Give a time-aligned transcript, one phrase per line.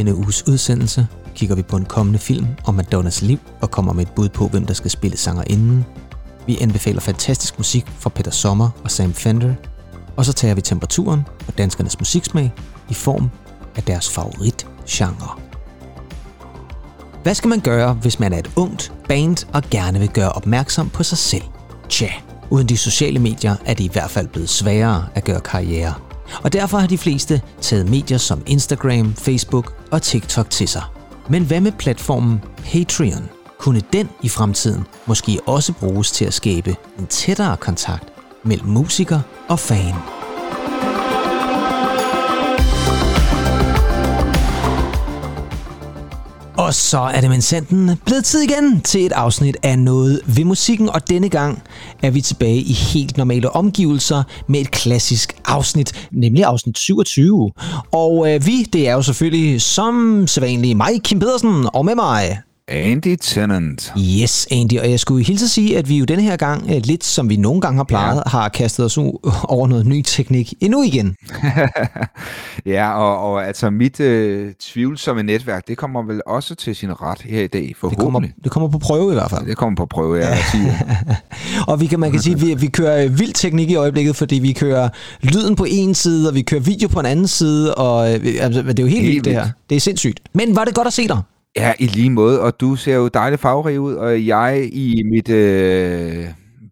[0.00, 4.02] denne uges udsendelse kigger vi på en kommende film om Madonnas liv og kommer med
[4.06, 5.84] et bud på, hvem der skal spille sangerinden.
[6.46, 9.54] Vi anbefaler fantastisk musik fra Peter Sommer og Sam Fender.
[10.16, 12.52] Og så tager vi temperaturen på danskernes musiksmag
[12.90, 13.30] i form
[13.76, 15.38] af deres favoritgenre.
[17.22, 20.90] Hvad skal man gøre, hvis man er et ungt band og gerne vil gøre opmærksom
[20.90, 21.44] på sig selv?
[21.88, 22.10] Tja,
[22.50, 25.94] uden de sociale medier er det i hvert fald blevet sværere at gøre karriere.
[26.42, 30.82] Og derfor har de fleste taget medier som Instagram, Facebook og TikTok til sig.
[31.28, 32.40] Men hvad med platformen
[32.72, 33.28] Patreon?
[33.58, 38.04] Kunne den i fremtiden måske også bruges til at skabe en tættere kontakt
[38.44, 40.19] mellem musiker og fan?
[46.70, 50.88] Og så er det mensenten blevet tid igen til et afsnit af noget ved musikken,
[50.88, 51.62] og denne gang
[52.02, 57.52] er vi tilbage i helt normale omgivelser med et klassisk afsnit, nemlig afsnit 27.
[57.92, 62.38] Og øh, vi, det er jo selvfølgelig som sædvanligt mig, Kim Pedersen, og med mig
[62.70, 63.92] Andy Tennant.
[63.98, 64.78] Yes, Andy.
[64.78, 67.28] Og jeg skulle hilse at sige, at vi jo denne her gang, øh, lidt som
[67.28, 68.30] vi nogle gange har plejet, ja.
[68.30, 68.98] har kastet os
[69.54, 71.16] over noget ny teknik endnu igen.
[72.66, 77.22] ja, og, og altså mit øh, tvivlsomme netværk, det kommer vel også til sin ret
[77.22, 77.98] her i dag, forhåbentlig.
[77.98, 79.46] Det kommer, det kommer på prøve i hvert fald.
[79.46, 80.38] Det kommer på prøve, ja.
[81.68, 84.38] og vi kan, man kan sige, at vi, vi kører vild teknik i øjeblikket, fordi
[84.38, 84.88] vi kører
[85.22, 88.62] lyden på en side, og vi kører video på en anden side, og øh, altså,
[88.62, 89.48] det er jo helt, helt vildt det her.
[89.70, 90.20] Det er sindssygt.
[90.34, 91.18] Men var det godt at se dig?
[91.56, 95.28] Ja, i lige måde, og du ser jo dejligt farverig ud, og jeg i mit
[95.30, 96.24] øh,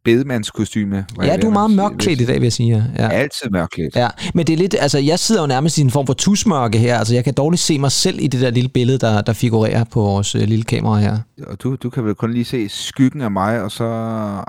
[0.04, 1.04] bedemandskostyme.
[1.22, 2.84] Ja, du er meget mørkklædt i dag, vil jeg sige.
[2.98, 3.08] Ja.
[3.08, 3.96] Altid mørkklædt.
[3.96, 6.78] Ja, men det er lidt, altså jeg sidder jo nærmest i en form for tusmørke
[6.78, 9.32] her, altså jeg kan dårligt se mig selv i det der lille billede, der, der
[9.32, 11.18] figurerer på vores øh, lille kamera her.
[11.46, 13.84] Og du, du kan vel kun lige se skyggen af mig, og så,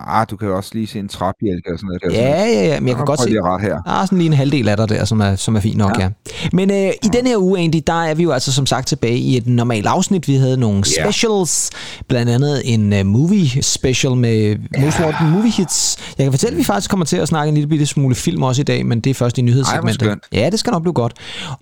[0.08, 2.02] ah, du kan også lige se en træbjælke og sådan noget.
[2.03, 3.81] Der, ja, ja, ja, men jeg kan godt se, ret her.
[3.81, 5.97] der er sådan lige en halvdel af dig der, som er, som er fint nok,
[6.00, 6.03] ja.
[6.03, 6.09] ja.
[6.53, 6.91] Men øh, i ja.
[7.13, 9.85] den her uge egentlig, der er vi jo altså som sagt tilbage i et normalt
[9.85, 10.28] afsnit.
[10.28, 12.03] Vi havde nogle specials, ja.
[12.07, 14.56] blandt andet en uh, movie special med.
[14.79, 15.98] Most Wanted Movie Hits.
[16.18, 18.44] Jeg kan fortælle, at vi faktisk kommer til at snakke en lille bitte smule film
[18.44, 20.08] også i dag, men det er først i nyhedssegmentet.
[20.08, 21.14] Ej, ja, det skal nok blive godt.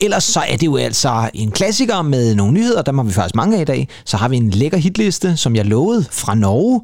[0.01, 3.35] Ellers så er det jo altså en klassiker med nogle nyheder, der har vi faktisk
[3.35, 3.87] mange af i dag.
[4.05, 6.81] Så har vi en lækker hitliste, som jeg lovede, fra Norge.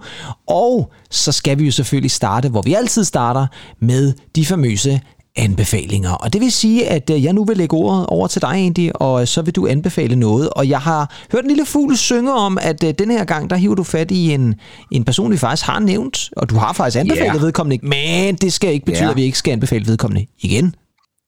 [0.48, 3.48] Og så skal vi jo selvfølgelig starte, hvor vi altid starter,
[3.80, 5.02] med de famøse
[5.36, 6.12] anbefalinger.
[6.12, 8.90] Og det vil sige, at øh, jeg nu vil lægge ordet over til dig, Andy,
[8.96, 10.50] og så vil du anbefale noget.
[10.50, 13.56] Og jeg har hørt en lille fugl synge om, at øh, den her gang, der
[13.56, 14.56] hiver du fat i en,
[14.92, 17.42] en person, vi faktisk har nævnt, og du har faktisk anbefalet yeah.
[17.42, 19.12] vedkommende, men det skal ikke betyde, yeah.
[19.12, 20.76] at vi ikke skal anbefale vedkommende igen.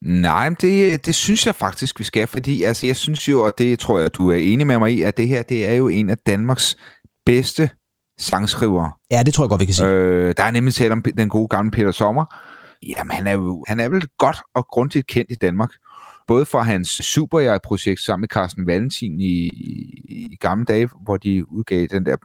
[0.06, 3.80] Nej, det, det synes jeg faktisk, vi skal, fordi altså, jeg synes jo, og det
[3.80, 6.10] tror jeg, du er enig med mig i, at det her, det er jo en
[6.10, 6.78] af Danmarks
[7.26, 7.70] bedste
[8.20, 8.92] sangskrivere.
[9.12, 9.88] Ja, det tror jeg godt, vi kan sige.
[9.88, 12.26] Øh, der er nemlig talt om den gode gamle Peter Sommer,
[12.84, 15.70] Jamen, han er jo han er vel godt og grundigt kendt i Danmark.
[16.28, 21.52] Både for hans Superjagt-projekt sammen med Carsten Valentin i, i, i gamle dage, hvor de
[21.52, 22.16] udgav den der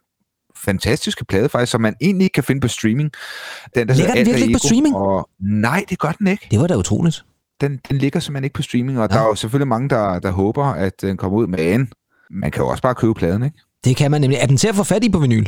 [0.57, 3.11] fantastiske plade faktisk, som man egentlig ikke kan finde på streaming.
[3.75, 4.97] Den, der ligger den virkelig ikke på streaming?
[4.97, 6.49] Og, nej, det gør den ikke.
[6.51, 7.25] Det var da utroligt.
[7.61, 9.17] Den, den ligger simpelthen ikke på streaming, og ja.
[9.17, 11.93] der er jo selvfølgelig mange, der, der håber, at den kommer ud med en.
[12.31, 13.59] Man kan jo også bare købe pladen, ikke?
[13.85, 14.39] Det kan man nemlig.
[14.43, 15.47] Er den til at få fat i på vinyl?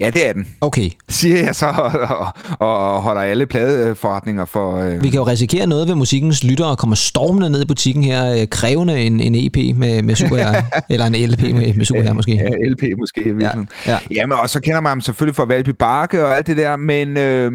[0.00, 0.46] Ja, det er den.
[0.60, 0.90] Okay.
[1.08, 2.26] Siger jeg så, og,
[2.58, 4.76] og, og holder alle pladeforretninger for...
[4.76, 5.02] Øh...
[5.02, 8.40] Vi kan jo risikere noget ved musikkens lyttere og kommer stormende ned i butikken her,
[8.40, 10.36] øh, krævende en, en EP med, med Super
[10.90, 12.34] eller en LP med, med Super måske.
[12.34, 13.34] Ja, LP måske.
[13.40, 13.50] Ja,
[13.86, 13.98] ja.
[14.10, 17.16] Jamen, og så kender man ham selvfølgelig fra Valby Barke og alt det der, men
[17.16, 17.52] øh,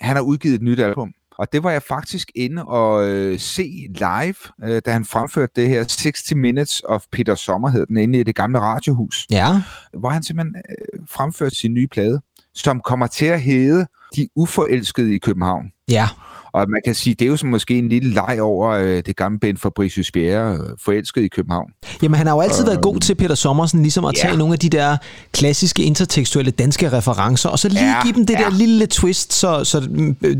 [0.00, 1.08] han har udgivet et nyt album.
[1.38, 5.68] Og det var jeg faktisk inde og øh, se live, øh, da han fremførte det
[5.68, 9.26] her 60 Minutes of Peter Sommer, hed den, inde i det gamle radiohus.
[9.30, 9.62] Ja.
[9.98, 12.20] Hvor han simpelthen øh, fremførte sin nye plade,
[12.56, 13.86] som kommer til at hedde
[14.16, 15.64] De Uforelskede i København.
[15.90, 16.08] Ja.
[16.52, 19.16] Og man kan sige, det er jo som måske en lille leg over øh, det
[19.16, 21.70] gamle Ben Fabricius Bjerre, øh, forelsket i København.
[22.02, 24.52] Jamen, han har jo altid øh, været god til, Peter Sommersen, ligesom at tage nogle
[24.52, 24.96] af de der
[25.32, 28.44] klassiske intertekstuelle danske referencer, og så lige ja, give dem det ja.
[28.44, 29.88] der lille twist, så, så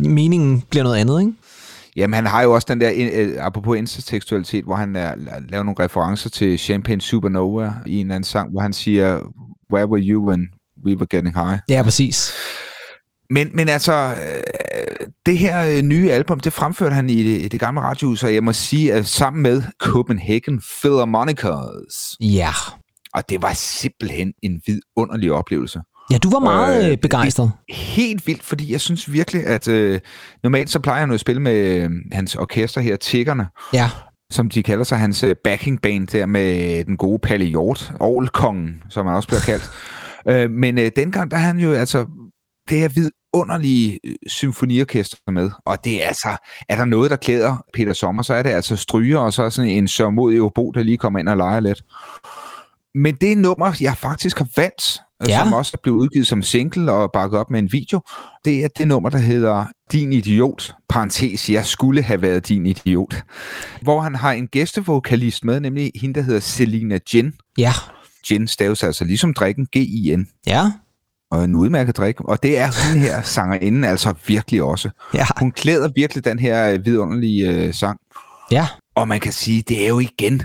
[0.00, 1.32] meningen bliver noget andet, ikke?
[1.96, 5.14] Jamen, han har jo også den der, øh, apropos intertekstualitet, hvor han er,
[5.48, 9.20] laver nogle referencer til Champagne Supernova i en eller anden sang, hvor han siger,
[9.72, 10.48] Where were you when
[10.84, 11.58] we were getting high?
[11.68, 12.32] Ja, præcis.
[13.30, 17.60] Men, men altså, øh, det her øh, nye album, det fremførte han i det, det
[17.60, 22.16] gamle radiohus, og jeg må sige, at sammen med Copenhagen Philharmonicers.
[22.20, 22.50] Ja.
[23.14, 25.80] Og det var simpelthen en vidunderlig oplevelse.
[26.10, 27.52] Ja, du var meget øh, begejstret.
[27.70, 30.00] Helt vildt, fordi jeg synes virkelig, at øh,
[30.42, 33.46] normalt så plejer han at spille med øh, hans orkester her, Tiggerne.
[33.72, 33.90] Ja.
[34.30, 38.82] Som de kalder sig, hans øh, backing band der med den gode Palle Hjort, Aarhuskongen,
[38.90, 39.70] som han også bliver kaldt.
[40.28, 42.06] Øh, men øh, dengang, der han jo altså
[42.68, 46.36] det er vidunderlige øh, symfoniorkester med, og det er altså,
[46.68, 49.48] er der noget, der klæder Peter Sommer, så er det altså stryger, og så er
[49.48, 51.82] sådan en sørmodig obo, der lige kommer ind og leger lidt.
[52.94, 55.38] Men det er nummer, jeg faktisk har valgt, ja.
[55.38, 58.00] som også er blevet udgivet som single og bakket op med en video,
[58.44, 63.22] det er det nummer, der hedder Din Idiot, parentes, jeg skulle have været din idiot,
[63.82, 67.32] hvor han har en gæstevokalist med, nemlig hende, der hedder Selina Gin.
[67.58, 67.72] Ja.
[68.26, 70.28] Gin staves altså ligesom drikken G-I-N.
[70.46, 70.72] Ja.
[71.30, 72.20] Og en udmærket drik.
[72.20, 74.90] Og det er hun her sangerinden altså virkelig også.
[75.14, 75.24] Ja.
[75.38, 78.00] Hun klæder virkelig den her øh, vidunderlige øh, sang.
[78.50, 78.66] Ja.
[78.94, 80.42] Og man kan sige, det er jo igen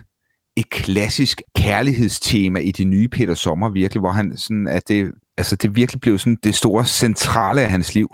[0.55, 5.55] et klassisk kærlighedstema i de nye Peter Sommer virkelig, hvor han sådan, at det, altså
[5.55, 8.09] det virkelig blev sådan det store centrale af hans liv.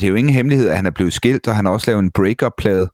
[0.00, 2.02] Det er jo ingen hemmelighed, at han er blevet skilt, og han har også lavet
[2.02, 2.90] en break-up-plade.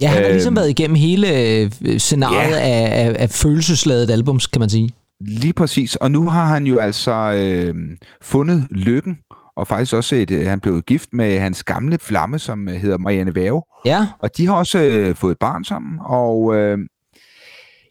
[0.00, 2.60] Ja, han har ligesom øhm, været igennem hele øh, scenariet ja.
[2.60, 4.90] af, af, af følelsesladet albums, kan man sige.
[5.20, 7.74] Lige præcis, og nu har han jo altså øh,
[8.22, 9.18] fundet lykken,
[9.56, 13.34] og faktisk også et, øh, han blev gift med hans gamle flamme, som hedder Marianne
[13.34, 13.62] Væve.
[13.84, 14.08] Ja.
[14.18, 16.78] Og de har også øh, fået et barn sammen, og øh,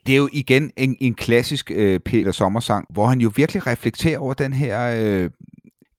[0.06, 4.20] det er jo igen en, en klassisk øh, Peter Sommersang, hvor han jo virkelig reflekterer
[4.20, 5.30] over den her øh,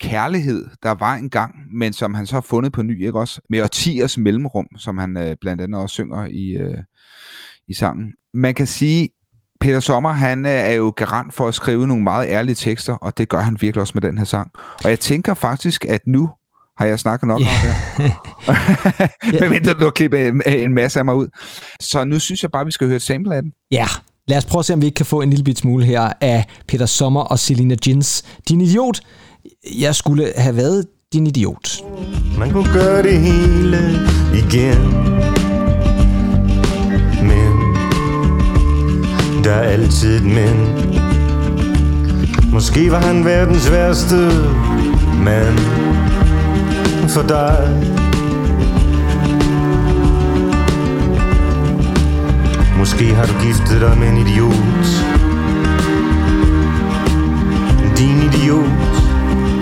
[0.01, 3.41] kærlighed, der var engang, men som han så har fundet på ny, ikke også?
[3.51, 6.79] Med årtiers mellemrum, som han øh, blandt andet også synger i, øh,
[7.69, 8.13] i sangen.
[8.35, 9.09] Man kan sige,
[9.61, 13.19] Peter Sommer, han øh, er jo garant for at skrive nogle meget ærlige tekster, og
[13.19, 14.51] det gør han virkelig også med den her sang.
[14.85, 16.31] Og jeg tænker faktisk, at nu
[16.79, 17.51] har jeg snakket nok yeah.
[18.49, 18.55] om
[19.33, 19.41] det.
[19.41, 21.29] Men mindre du klipper en, en masse af mig ud.
[21.81, 23.53] Så nu synes jeg bare, vi skal høre et sample af den.
[23.71, 23.87] Ja,
[24.29, 26.13] lad os prøve at se, om vi ikke kan få en lille bit smule her
[26.21, 28.25] af Peter Sommer og Selina Jins.
[28.49, 29.01] Din idiot.
[29.79, 31.69] Jeg skulle have været din idiot.
[32.39, 33.79] Man kunne gøre det hele
[34.35, 35.46] igen.
[39.47, 40.57] Der er altid et men.
[42.53, 44.17] Måske var han verdens værste
[45.25, 45.59] mand
[47.09, 47.69] for dig.
[52.79, 54.87] Måske har du giftet dig med en idiot.
[57.99, 59.05] Din idiot.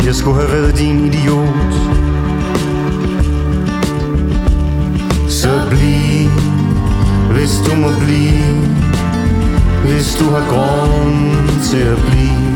[0.07, 1.75] Jeg skulle have været din idiot.
[5.29, 6.31] Så bliv
[7.35, 8.94] Hvis du må blive.
[9.85, 12.55] Hvis du har grund til at blive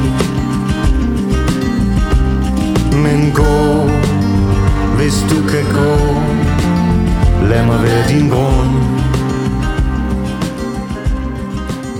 [3.02, 3.90] Men gå
[4.98, 5.94] hvis du kan gå
[7.48, 8.74] Lad mig være din grund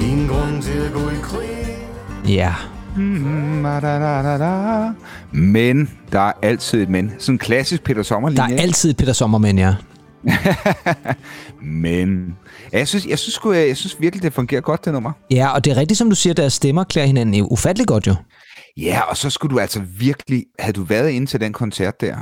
[0.00, 1.48] Din grund til at gå i krig
[2.28, 2.54] Ja.
[5.32, 7.12] Men der er altid et men.
[7.18, 9.74] Sådan en klassisk Peter sommer Der er altid et Peter Sommer-men, ja.
[11.82, 12.36] men
[12.72, 15.12] jeg synes, jeg, synes, jeg, jeg synes virkelig, det fungerer godt, det nummer.
[15.30, 18.14] Ja, og det er rigtigt, som du siger, deres stemmer klæder hinanden ufattelig godt jo.
[18.76, 22.16] Ja, og så skulle du altså virkelig, havde du været inde til den koncert der,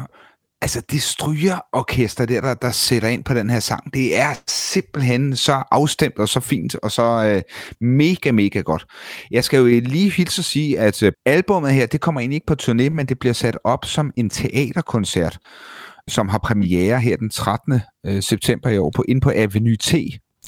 [0.62, 5.37] altså det strygerorkester der, der, der sætter ind på den her sang, det er simpelthen
[5.37, 7.43] så afstemt og så fint og så øh,
[7.81, 8.87] mega, mega godt.
[9.31, 12.46] Jeg skal jo lige hilse at sige, at øh, albumet her, det kommer egentlig ikke
[12.46, 15.38] på turné, men det bliver sat op som en teaterkoncert,
[16.08, 17.81] som har premiere her den 13.
[18.06, 19.94] Øh, september i år på, ind på Avenue T.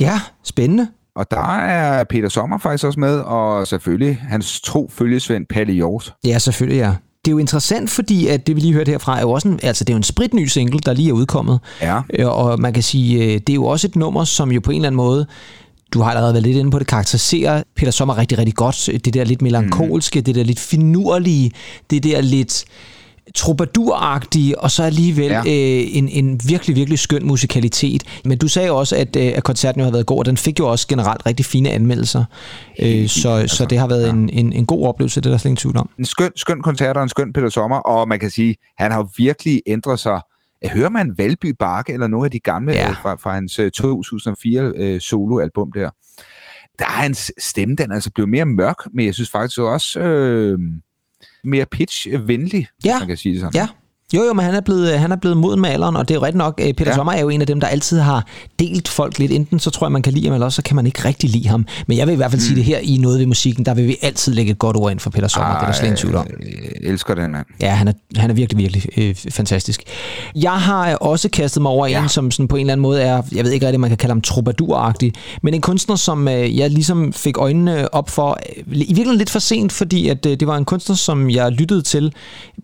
[0.01, 0.89] Ja, spændende.
[1.17, 6.15] Og der er Peter Sommer faktisk også med, og selvfølgelig hans tro følgesvend Palle Hjort.
[6.25, 9.21] Ja, selvfølgelig, ja det er jo interessant, fordi at det vi lige hørte herfra er
[9.21, 11.61] jo også en, altså det er jo en spritny single, der lige er udkommet.
[11.81, 12.01] Ja.
[12.19, 14.71] Øh, og man kan sige, øh, det er jo også et nummer, som jo på
[14.71, 15.27] en eller anden måde
[15.93, 18.91] du har allerede været lidt inde på det, karakteriserer Peter Sommer rigtig, rigtig godt.
[19.05, 20.25] Det der lidt melankolske, mm.
[20.25, 21.53] det der lidt finurlige,
[21.91, 22.65] det der lidt
[23.35, 25.39] troubadouragtige, og så alligevel ja.
[25.39, 28.03] øh, en, en virkelig, virkelig skøn musikalitet.
[28.25, 30.59] Men du sagde også, at, øh, at koncerten jo har været god, og den fik
[30.59, 32.25] jo også generelt rigtig fine anmeldelser.
[32.83, 34.13] Øh, så, altså, så det har været ja.
[34.13, 35.91] en, en, en god oplevelse, det er der slet ingen tvivl om.
[35.99, 39.09] En skøn, skøn koncert og en skøn Peter Sommer, og man kan sige, han har
[39.17, 40.21] virkelig ændret sig
[40.65, 42.89] Hører man Valby Bakke eller nogle af de gamle ja.
[42.89, 45.91] Øh, fra, fra hans 2004 uh, øh, soloalbum der,
[46.79, 50.01] der er hans stemme, den er altså blevet mere mørk, men jeg synes faktisk også,
[50.01, 50.59] øh,
[51.45, 52.99] mere pitch-venlig, ja.
[52.99, 53.55] man kan sige det sådan.
[53.55, 53.69] Ja,
[54.15, 56.19] jo, jo, men han er blevet, han er blevet moden med alderen, og det er
[56.19, 56.95] jo rigtigt nok, øh, Peter ja.
[56.95, 58.27] Sommer er jo en af dem, der altid har
[58.59, 59.33] delt folk lidt.
[59.33, 61.31] Enten så tror jeg, man kan lide ham, eller også så kan man ikke rigtig
[61.31, 61.67] lide ham.
[61.87, 62.47] Men jeg vil i hvert fald mm.
[62.47, 64.91] sige det her i noget ved musikken, der vil vi altid lægge et godt ord
[64.91, 65.49] ind for Peter Sommer.
[65.49, 66.27] Ej, det er der slet ingen tvivl om.
[66.83, 67.47] Jeg elsker den mand.
[67.61, 69.83] Ja, han er, han er virkelig, virkelig øh, fantastisk.
[70.35, 72.03] Jeg har også kastet mig over ja.
[72.03, 73.97] en, som sådan på en eller anden måde er, jeg ved ikke rigtig, man kan
[73.97, 74.95] kalde ham troubadour
[75.43, 79.31] men en kunstner, som øh, jeg ligesom fik øjnene op for, øh, i virkeligheden lidt
[79.31, 82.13] for sent, fordi at, øh, det var en kunstner, som jeg lyttede til,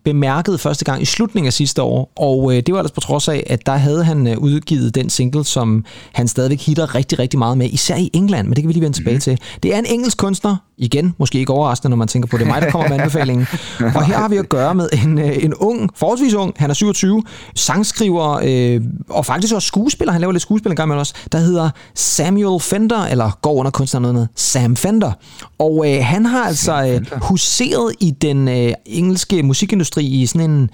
[0.05, 3.27] bemærkede første gang i slutningen af sidste år, og øh, det var ellers på trods
[3.27, 7.39] af, at der havde han øh, udgivet den single, som han stadigvæk hitter rigtig, rigtig
[7.39, 9.21] meget med, især i England, men det kan vi lige vende tilbage mm.
[9.21, 9.39] til.
[9.63, 12.47] Det er en engelsk kunstner, Igen, måske ikke overraskende, når man tænker på, det er
[12.47, 13.47] mig, der kommer med anbefalingen.
[13.95, 16.73] Og her har vi at gøre med en, øh, en ung, forholdsvis ung, han er
[16.73, 17.23] 27,
[17.55, 21.37] sangskriver øh, og faktisk også skuespiller, han laver lidt skuespil en gang med også, der
[21.37, 25.11] hedder Samuel Fender, eller går under kunstnernavnet Sam Fender.
[25.59, 30.69] Og øh, han har altså øh, huseret i den øh, engelske musikindustri i sådan en,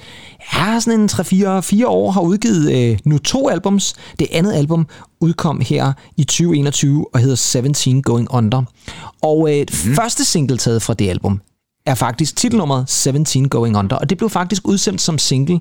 [0.53, 3.93] ja, sådan en 3-4 år, har udgivet øh, nu to albums.
[4.19, 4.87] Det andet album
[5.19, 8.63] udkom her i 2021 og hedder 17 Going Under.
[9.21, 9.95] Og øh, mm.
[9.95, 11.41] første single taget fra det album
[11.85, 15.59] er faktisk titelnummeret 17 Going Under, og det blev faktisk udsendt som single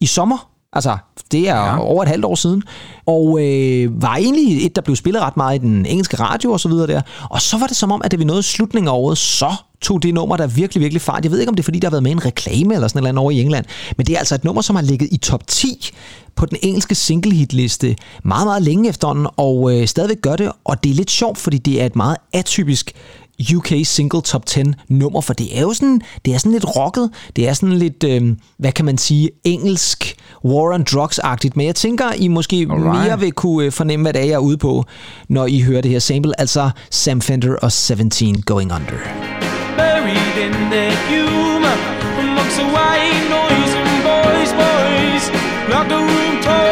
[0.00, 0.96] i sommer Altså,
[1.32, 1.78] det er ja.
[1.78, 2.62] over et halvt år siden.
[3.06, 6.60] Og øh, var egentlig et, der blev spillet ret meget i den engelske radio og
[6.60, 7.02] så videre der.
[7.30, 10.02] Og så var det som om, at det vi nåede slutningen af året, så tog
[10.02, 11.24] det nummer, der virkelig, virkelig fart.
[11.24, 13.02] Jeg ved ikke, om det er, fordi der har været med en reklame eller sådan
[13.02, 13.64] noget over i England.
[13.96, 15.90] Men det er altså et nummer, som har ligget i top 10
[16.36, 20.52] på den engelske single hitliste meget, meget længe efterhånden, og øh, stadigvæk gør det.
[20.64, 22.92] Og det er lidt sjovt, fordi det er et meget atypisk
[23.54, 27.10] UK Single Top 10 nummer, for det er jo sådan, det er sådan lidt rocket,
[27.36, 28.22] det er sådan lidt, øh,
[28.58, 32.84] hvad kan man sige, engelsk war on drugs-agtigt, men jeg tænker, I måske Alright.
[32.84, 34.84] mere vil kunne øh, fornemme, hvad det er, jeg er ude på,
[35.28, 38.98] når I hører det her sample, altså Sam Fender og 17 Going Under.
[39.76, 41.76] Buried in the humor,
[42.20, 45.24] amongst the white noise and boys, boys,
[45.68, 46.65] like the room talking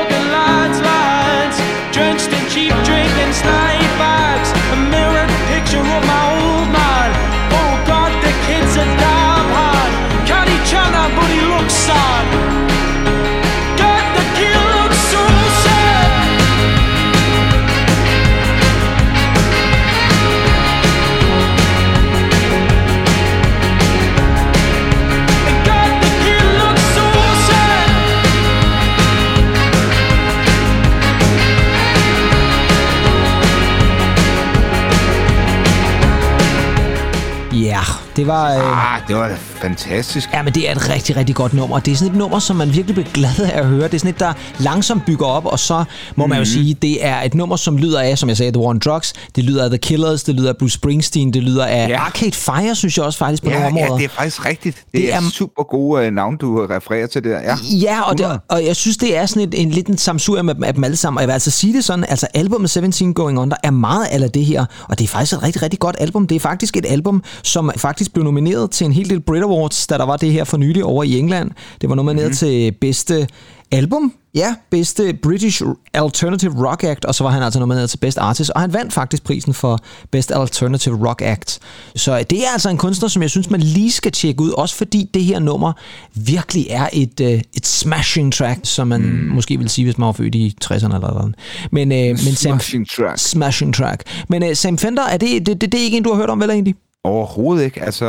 [39.11, 39.17] Øh...
[39.17, 40.33] Ah, det var fantastisk.
[40.33, 41.79] Ja, men det er et rigtig, rigtig godt nummer.
[41.79, 43.85] Det er sådan et nummer, som man virkelig bliver glad af at høre.
[43.85, 45.85] Det er sådan et, der langsomt bygger op, og så
[46.17, 46.31] må mm.
[46.31, 46.47] man jo mhm.
[46.47, 49.13] sige, det er et nummer, som lyder af, som jeg sagde, The War on Drugs.
[49.37, 51.99] Det lyder af The Killers, det lyder af Bruce Springsteen, det lyder af ja.
[51.99, 53.93] Arcade Fire, synes jeg også faktisk på ja, nogle områder.
[53.93, 54.77] Ja, det er faktisk rigtigt.
[54.77, 57.41] Det, det er, er super gode uh, navn, du refererer til der.
[57.41, 60.55] Ja, ja og, det, og jeg synes, det er sådan et, en liten samsur med,
[60.55, 61.19] med dem alle sammen.
[61.19, 64.31] Og jeg vil altså sige det sådan, altså albumet 17 Going Under er meget af
[64.31, 66.27] det her, og det er faktisk et rigtig, rigtig godt album.
[66.27, 69.87] Det er faktisk et album, som faktisk blev nomineret til en hel del Brit Awards,
[69.87, 71.51] da der var det her for nylig over i England.
[71.81, 72.37] Det var nomineret mm-hmm.
[72.37, 73.27] til bedste
[73.73, 75.63] album, ja, bedste British
[75.95, 78.93] Alternative Rock Act, og så var han altså nomineret til Best Artist, og han vandt
[78.93, 79.79] faktisk prisen for
[80.11, 81.59] Best Alternative Rock Act.
[81.97, 84.77] Så det er altså en kunstner, som jeg synes, man lige skal tjekke ud, også
[84.77, 85.73] fordi det her nummer
[86.15, 89.35] virkelig er et, uh, et smashing track, som man mm.
[89.35, 91.35] måske vil sige, hvis man var født i 60'erne eller noget.
[91.73, 93.19] Men, uh, men Sam, smashing track.
[93.19, 94.03] Smashing track.
[94.29, 96.31] Men uh, Sam Fender, er det, det, det, det er ikke en, du har hørt
[96.31, 96.75] om, vel egentlig?
[97.05, 97.83] Overhovedet ikke.
[97.83, 98.07] Altså,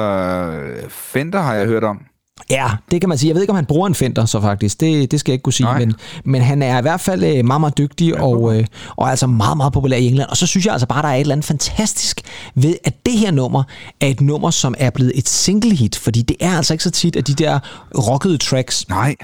[0.89, 2.01] Fender har jeg hørt om.
[2.49, 3.27] Ja, det kan man sige.
[3.27, 4.79] Jeg ved ikke, om han bruger en Fender så faktisk.
[4.79, 5.67] Det, det skal jeg ikke kunne sige.
[5.79, 9.05] Men, men han er i hvert fald øh, meget, meget dygtig ja, og, øh, og
[9.05, 10.29] er altså meget, meget populær i England.
[10.29, 12.21] Og så synes jeg altså bare, der er et eller andet fantastisk
[12.55, 13.63] ved, at det her nummer
[14.01, 15.97] er et nummer, som er blevet et single hit.
[15.97, 17.59] Fordi det er altså ikke så tit, at de der
[17.97, 19.15] rockede tracks Nej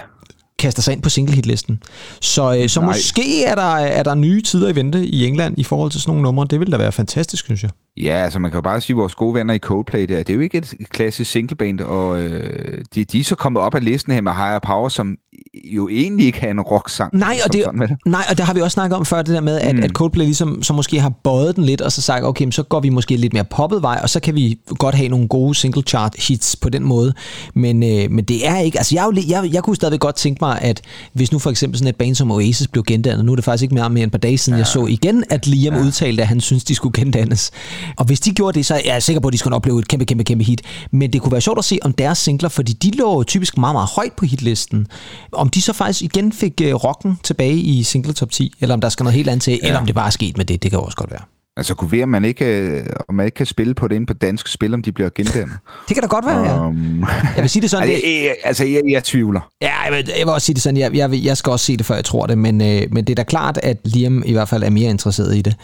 [0.60, 1.84] kaster sig ind på single hitlisten.
[2.22, 5.64] Så, øh, så måske er der, er der nye tider i vente i England i
[5.64, 6.48] forhold til sådan nogle numre.
[6.50, 7.72] Det vil da være fantastisk, synes jeg.
[7.98, 10.30] Ja, altså man kan jo bare sige, at vores gode venner i Coldplay, der, det
[10.30, 13.84] er jo ikke et klassisk singleband, og øh, de, de er så kommet op af
[13.84, 15.18] listen her med Higher Power, som
[15.64, 17.18] jo egentlig ikke har en rock-sang.
[17.18, 17.98] Nej, og det, det.
[18.06, 19.84] nej, og det har vi også snakket om før, det der med, at, mm.
[19.84, 22.80] at Coldplay ligesom, så måske har bøjet den lidt, og så sagt, okay, så går
[22.80, 25.84] vi måske lidt mere poppet vej, og så kan vi godt have nogle gode single
[25.88, 27.14] chart hits på den måde.
[27.54, 30.38] Men, øh, men det er ikke, altså jeg, jeg, jeg, jeg kunne stadigvæk godt tænke
[30.42, 30.82] mig, at
[31.14, 33.64] hvis nu for eksempel sådan et band som Oasis blev gendannet, nu er det faktisk
[33.64, 34.60] ikke mere mere end et par dage siden, ja.
[34.60, 35.82] jeg så igen, at Liam ja.
[35.82, 37.52] udtalte, at han synes, de skulle gendannes.
[37.98, 39.88] Og hvis de gjorde det, så er jeg sikker på, at de skulle opleve et
[39.88, 40.62] kæmpe, kæmpe, kæmpe hit.
[40.92, 43.76] Men det kunne være sjovt at se om deres singler, fordi de lå typisk meget,
[43.76, 44.88] meget højt på hitlisten.
[45.32, 48.82] Om de så faktisk igen fik uh, rocken tilbage i single top 10, eller om
[48.82, 49.68] der skal noget helt andet til, ja.
[49.68, 51.22] eller om det bare er sket med det, det kan også godt være.
[51.58, 54.06] Altså kunne være, at man ikke, øh, om man ikke kan spille på det inde
[54.06, 55.58] på dansk spil, om de bliver gendannet.
[55.88, 56.68] det kan da godt være, ja.
[56.68, 57.06] Um,
[57.36, 57.90] jeg vil sige det sådan...
[57.90, 59.50] altså, jeg, jeg, altså, jeg, jeg tvivler.
[59.62, 61.78] Ja, jeg vil, jeg vil også sige det sådan, jeg, jeg, jeg skal også se
[61.78, 64.32] det, før jeg tror det, men, øh, men det er da klart, at Liam i
[64.32, 65.56] hvert fald er mere interesseret i det.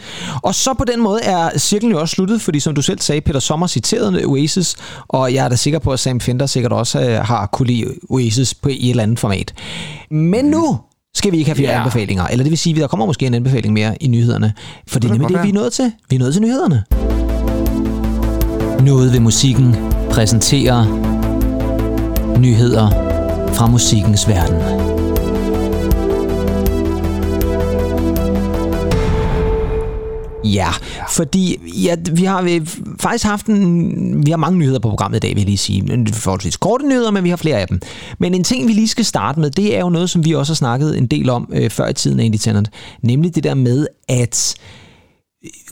[0.42, 3.20] Og så på den måde er cirklen jo også sluttet, fordi som du selv sagde,
[3.20, 4.76] Peter Sommer citerede Oasis,
[5.08, 7.94] og jeg er da sikker på, at Sam Fender sikkert også øh, har kunne lide
[8.08, 9.54] Oasis på et eller andet format.
[10.10, 10.80] Men nu
[11.14, 11.80] skal vi ikke have flere yeah.
[11.80, 12.24] anbefalinger.
[12.24, 14.52] Eller det vil sige, at der kommer måske en anbefaling mere i nyhederne.
[14.86, 15.92] For det er nemlig det, vi er nået til.
[16.10, 16.84] Vi er nået til nyhederne.
[18.84, 19.76] Noget ved musikken
[20.10, 20.84] præsenterer
[22.38, 22.90] nyheder
[23.54, 24.87] fra musikkens verden.
[30.44, 30.68] Ja,
[31.08, 32.68] fordi ja, vi har vi
[33.00, 36.06] faktisk haft en, vi har mange nyheder på programmet i dag, vil jeg lige sige.
[36.12, 37.80] Forholdsvis korte nyheder, men vi har flere af dem.
[38.18, 40.52] Men en ting, vi lige skal starte med, det er jo noget, som vi også
[40.52, 42.64] har snakket en del om øh, før i tiden af Indie
[43.02, 44.54] nemlig det der med, at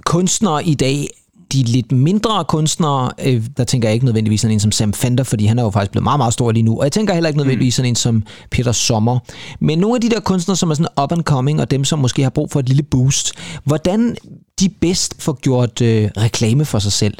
[0.05, 1.09] kunstnere i dag
[1.53, 5.25] de lidt mindre kunstnere, øh, der tænker jeg ikke nødvendigvis sådan en som Sam Fender,
[5.25, 6.79] fordi han er jo faktisk blevet meget, meget stor lige nu.
[6.79, 9.19] Og jeg tænker heller ikke nødvendigvis sådan en som Peter Sommer.
[9.61, 11.99] Men nogle af de der kunstnere, som er sådan up and coming, og dem, som
[11.99, 13.33] måske har brug for et lille boost,
[13.65, 14.17] hvordan
[14.61, 17.15] de bedst får gjort øh, reklame for sig selv.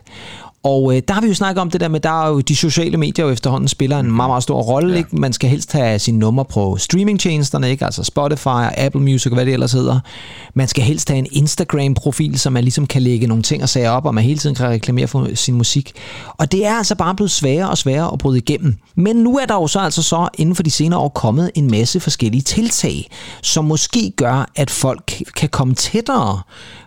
[0.67, 2.57] Og øh, der har vi jo snakket om det der med, der er jo de
[2.57, 4.93] sociale medier jo efterhånden spiller en meget, meget stor rolle.
[4.93, 4.99] Ja.
[4.99, 5.17] Ikke?
[5.17, 7.85] Man skal helst have sin nummer på streamingtjenesterne, ikke?
[7.85, 10.01] altså Spotify, Apple Music og hvad det ellers hedder.
[10.55, 13.91] Man skal helst have en Instagram-profil, så man ligesom kan lægge nogle ting og sager
[13.91, 15.93] op, og man hele tiden kan reklamere for sin musik.
[16.29, 18.75] Og det er altså bare blevet sværere og sværere at bryde igennem.
[18.95, 21.71] Men nu er der jo så altså så inden for de senere år kommet en
[21.71, 23.09] masse forskellige tiltag,
[23.43, 26.41] som måske gør, at folk kan komme tættere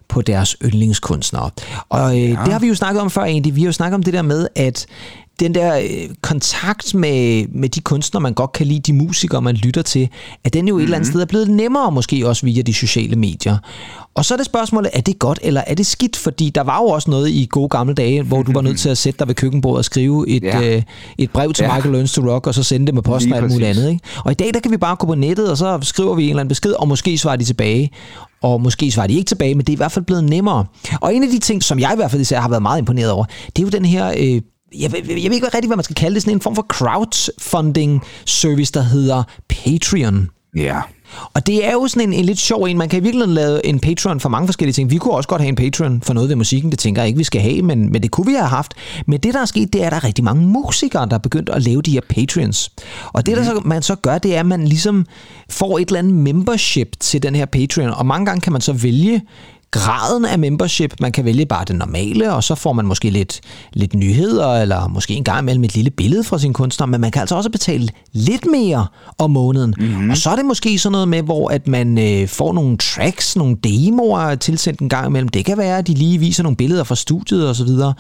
[0.10, 1.50] på deres yndlingskunstnere.
[1.90, 2.30] Og øh, ja.
[2.30, 3.56] det har vi jo snakket om før egentlig.
[3.56, 4.88] Vi har jo snakket om det der med, at
[5.40, 9.56] den der øh, kontakt med, med de kunstnere, man godt kan lide, de musikere, man
[9.56, 10.10] lytter til,
[10.44, 10.80] at den jo mm-hmm.
[10.80, 11.14] et eller andet mhm.
[11.14, 13.58] sted er blevet nemmere, måske også via de sociale medier.
[14.16, 16.18] Og så er det spørgsmålet, er det godt eller er det skidt?
[16.18, 18.90] Fordi der var jo også noget i gode gamle dage, hvor du var nødt til
[18.90, 20.76] at sætte dig ved køkkenbordet og skrive et, ja.
[20.76, 20.84] øh,
[21.18, 21.74] et brev til ja.
[21.74, 23.90] Michael Learns to Rock, og så sende det med posten og alt muligt andet.
[23.90, 24.02] Ikke?
[24.26, 26.30] Og i dag, der kan vi bare gå på nettet, og så skriver vi en
[26.30, 27.92] eller anden besked, og måske svarer de tilbage.
[28.42, 30.66] Og måske svarer de ikke tilbage, men det er i hvert fald blevet nemmere.
[31.02, 33.12] Og en af de ting, som jeg i hvert fald især har været meget imponeret
[33.12, 34.14] over, det er jo den her...
[34.18, 34.42] Øh, jeg,
[34.82, 38.02] jeg, jeg ved ikke rigtig, hvad man skal kalde det, sådan en form for crowdfunding
[38.26, 40.30] service, der hedder Patreon.
[40.56, 40.82] Ja.
[41.34, 42.78] Og det er jo sådan en, en lidt sjov en.
[42.78, 44.90] Man kan i virkeligheden lave en Patreon for mange forskellige ting.
[44.90, 46.72] Vi kunne også godt have en Patreon for noget ved musikken.
[46.72, 48.74] Det tænker jeg ikke, vi skal have, men, men det kunne vi have haft.
[49.08, 51.20] Men det, der er sket, det er, at der er rigtig mange musikere, der er
[51.20, 52.72] begyndt at lave de her Patreons.
[53.06, 55.06] Og det, der så, man så gør, det er, at man ligesom
[55.50, 57.90] får et eller andet membership til den her Patreon.
[57.90, 59.22] Og mange gange kan man så vælge
[59.72, 60.94] graden af membership.
[61.00, 63.42] Man kan vælge bare det normale, og så får man måske lidt,
[63.74, 67.12] lidt nyheder, eller måske en gang imellem et lille billede fra sin kunstner, men man
[67.12, 69.74] kan altså også betale lidt mere om måneden.
[69.78, 70.10] Mm-hmm.
[70.10, 73.36] Og så er det måske sådan noget med, hvor at man øh, får nogle tracks,
[73.36, 75.30] nogle demoer tilsendt en gang imellem.
[75.30, 77.94] Det kan være, at de lige viser nogle billeder fra studiet og så videre.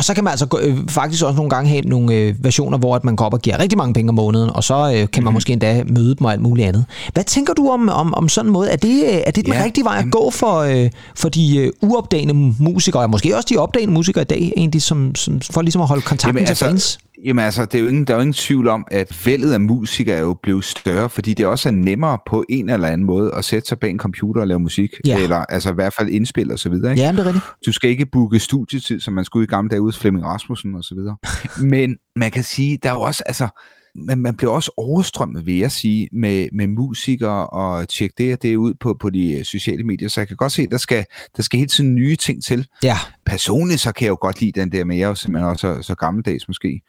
[0.00, 2.96] Og så kan man altså øh, faktisk også nogle gange have nogle øh, versioner, hvor
[2.96, 5.24] at man går op og giver rigtig mange penge om måneden, og så øh, kan
[5.24, 5.34] man mm.
[5.34, 6.84] måske endda møde dem og alt muligt andet.
[7.12, 8.70] Hvad tænker du om, om, om sådan en måde?
[8.70, 9.64] Er det, øh, er det den ja.
[9.64, 13.56] rigtige vej at gå for, øh, for de øh, uopdagende musikere, og måske også de
[13.56, 16.64] opdagende musikere i dag, egentlig, som, som, for ligesom at holde kontakten Jamen, til altså,
[16.64, 16.98] fans?
[17.24, 19.60] Jamen altså, det er jo ingen, der er jo ingen tvivl om, at vældet af
[19.60, 23.34] musikere er jo blevet større, fordi det også er nemmere på en eller anden måde
[23.34, 25.22] at sætte sig bag en computer og lave musik, ja.
[25.22, 26.92] eller altså i hvert fald indspil og så videre.
[26.92, 27.02] Ikke?
[27.02, 27.44] Ja, det er rigtigt.
[27.66, 30.84] Du skal ikke booke studietid, som man skulle i gamle dage ud Flemming Rasmussen og
[30.84, 31.16] så videre.
[31.76, 33.48] Men man kan sige, der er jo også, altså,
[33.94, 38.42] man, man bliver også overstrømmet, vil jeg sige, med, med musikere og tjekke det og
[38.42, 40.08] det ud på, på de øh, sociale medier.
[40.08, 41.04] Så jeg kan godt se, at der skal,
[41.36, 42.66] der skal hele tiden nye ting til.
[42.82, 42.96] Ja.
[43.26, 45.74] Personligt så kan jeg jo godt lide den der, men jeg er jo simpelthen også
[45.76, 46.80] så, så gammeldags måske.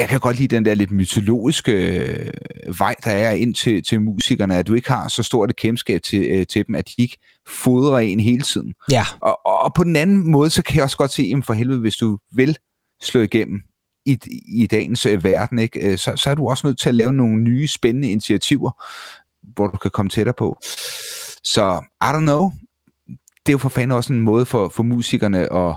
[0.00, 2.32] Jeg kan godt lide den der lidt mytologiske øh,
[2.78, 6.02] vej, der er ind til, til musikerne, at du ikke har så stort et kendskab
[6.02, 8.74] til, øh, til dem, at de ikke fodrer en hele tiden.
[8.90, 9.04] Ja.
[9.20, 11.80] Og, og, på den anden måde, så kan jeg også godt se, at for helvede,
[11.80, 12.56] hvis du vil
[13.02, 13.60] slå igennem,
[14.06, 15.80] i, i dagens øh, verden, ikke?
[15.80, 18.70] Øh, så, så er du også nødt til at lave nogle nye, spændende initiativer,
[19.42, 20.58] hvor du kan komme tættere på.
[21.44, 22.52] Så, I don't know.
[23.46, 25.76] Det er jo for fanden også en måde for, for musikerne at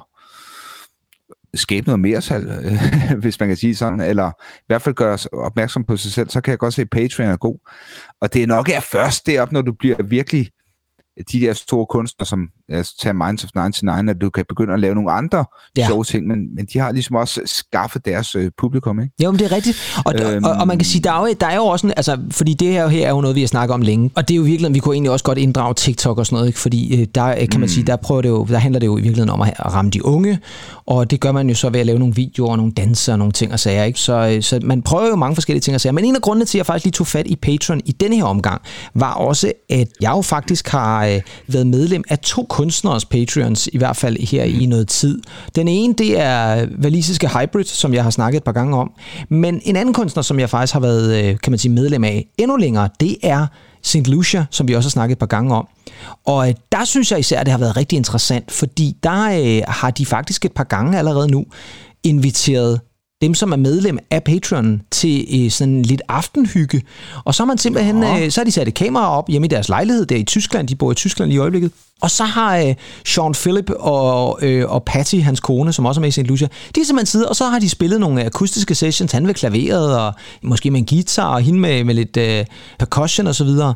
[1.55, 2.77] skabe noget mere salg,
[3.21, 6.29] hvis man kan sige sådan, eller i hvert fald gøre os opmærksom på sig selv,
[6.29, 7.57] så kan jeg godt se, at Patreon er god.
[8.21, 10.49] Og det er nok er først derop, når du bliver virkelig
[11.31, 14.79] de der store kunstnere, som altså, tager Minds of 99, at du kan begynde at
[14.79, 15.45] lave nogle andre
[15.77, 15.87] ja.
[15.87, 19.13] sjove ting, men, men de har ligesom også skaffet deres øh, publikum, ikke?
[19.23, 20.01] Jo, men det er rigtigt.
[20.05, 21.93] Og, øhm, og, og man kan sige, der er jo, der er jo også en,
[21.97, 24.33] altså, fordi det her, her er jo noget, vi har snakket om længe, og det
[24.33, 26.59] er jo virkelig, vi kunne egentlig også godt inddrage TikTok og sådan noget, ikke?
[26.59, 27.67] fordi øh, der kan man mm.
[27.67, 30.05] sige, der prøver det jo, der handler det jo i virkeligheden om at ramme de
[30.05, 30.39] unge,
[30.85, 33.19] og det gør man jo så ved at lave nogle videoer og nogle danser og
[33.19, 33.99] nogle ting og sager, ikke?
[33.99, 36.45] Så, øh, så man prøver jo mange forskellige ting og sager, men en af grundene
[36.45, 38.61] til, at jeg faktisk lige tog fat i Patreon i denne her omgang,
[38.95, 43.77] var også, at jeg jo faktisk har øh, været medlem af to kunstneres Patreons, i
[43.77, 45.21] hvert fald her i noget tid.
[45.55, 48.91] Den ene, det er valisiske Hybrid, som jeg har snakket et par gange om.
[49.29, 52.27] Men en anden kunstner, som jeg faktisk har været, øh, kan man sige, medlem af
[52.37, 53.47] endnu længere, det er
[53.83, 54.07] St.
[54.07, 55.67] Lucia, som vi også har snakket et par gange om.
[56.25, 59.61] Og øh, der synes jeg især, at det har været rigtig interessant, fordi der øh,
[59.67, 61.45] har de faktisk et par gange allerede nu
[62.03, 62.79] inviteret
[63.23, 66.81] dem, som er medlem af Patreon, til øh, sådan lidt aftenhygge.
[67.23, 69.49] Og så har man simpelthen, øh, så har de sat et kamera op hjemme i
[69.49, 70.67] deres lejlighed der i Tyskland.
[70.67, 71.71] De bor i Tyskland i øjeblikket.
[72.01, 76.01] Og så har øh, Sean Phillip og, øh, og Patty, hans kone, som også er
[76.01, 76.19] med i St.
[76.19, 79.33] Lucia, de er simpelthen siddet, og så har de spillet nogle akustiske sessions, han ved
[79.33, 82.45] klaveret, og måske med en guitar, og hende med, med lidt øh,
[82.79, 83.73] percussion og så videre.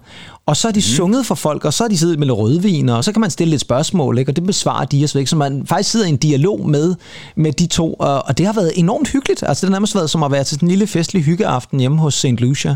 [0.48, 0.82] Og så har de mm.
[0.82, 3.30] sunget for folk, og så har de siddet med lidt rødvin, og så kan man
[3.30, 4.32] stille lidt spørgsmål, ikke?
[4.32, 5.30] og det besvarer de og så, ikke?
[5.30, 6.96] så man faktisk sidder i en dialog med,
[7.36, 9.44] med de to, og, og det har været enormt hyggeligt.
[9.48, 12.14] Altså det har nærmest været som at være til en lille festlig hyggeaften hjemme hos
[12.14, 12.26] St.
[12.26, 12.76] Lucia.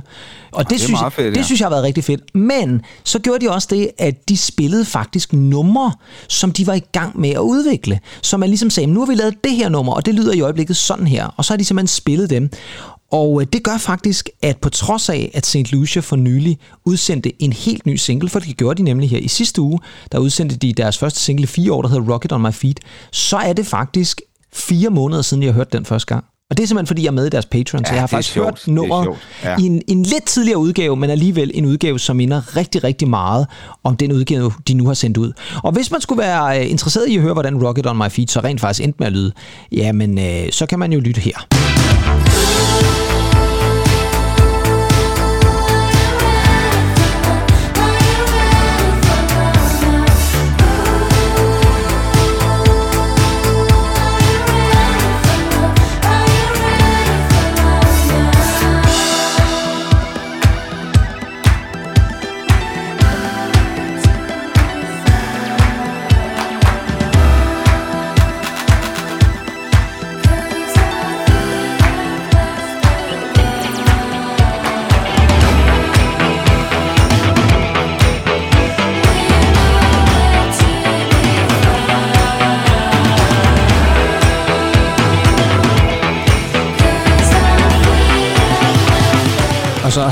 [0.51, 1.31] Og det, det, synes, fedt, ja.
[1.31, 2.35] det synes jeg har været rigtig fedt.
[2.35, 5.91] Men så gjorde de også det, at de spillede faktisk numre,
[6.27, 7.99] som de var i gang med at udvikle.
[8.21, 10.41] Så man ligesom sagde, nu har vi lavet det her nummer, og det lyder i
[10.41, 11.33] øjeblikket sådan her.
[11.37, 12.49] Og så har de simpelthen spillet dem.
[13.11, 15.71] Og øh, det gør faktisk, at på trods af, at St.
[15.71, 19.27] Lucia for nylig udsendte en helt ny single, for det gjorde de nemlig her i
[19.27, 19.79] sidste uge,
[20.11, 22.79] der udsendte de deres første single i fire år, der hedder Rocket on My Feet,
[23.11, 24.21] så er det faktisk
[24.53, 26.25] fire måneder siden, jeg har hørt den første gang.
[26.49, 28.07] Og det er simpelthen, fordi jeg er med i deres Patreon, ja, så jeg har
[28.07, 28.47] faktisk sjovt.
[28.47, 29.55] hørt nummeret ja.
[29.59, 33.47] i en, en lidt tidligere udgave, men alligevel en udgave, som minder rigtig, rigtig meget
[33.83, 35.33] om den udgave, de nu har sendt ud.
[35.63, 38.31] Og hvis man skulle være øh, interesseret i at høre, hvordan Rocket on My Feet
[38.31, 39.31] så rent faktisk endte med at lyde,
[39.71, 41.60] jamen, øh, så kan man jo lytte her.
[89.91, 90.11] Og så...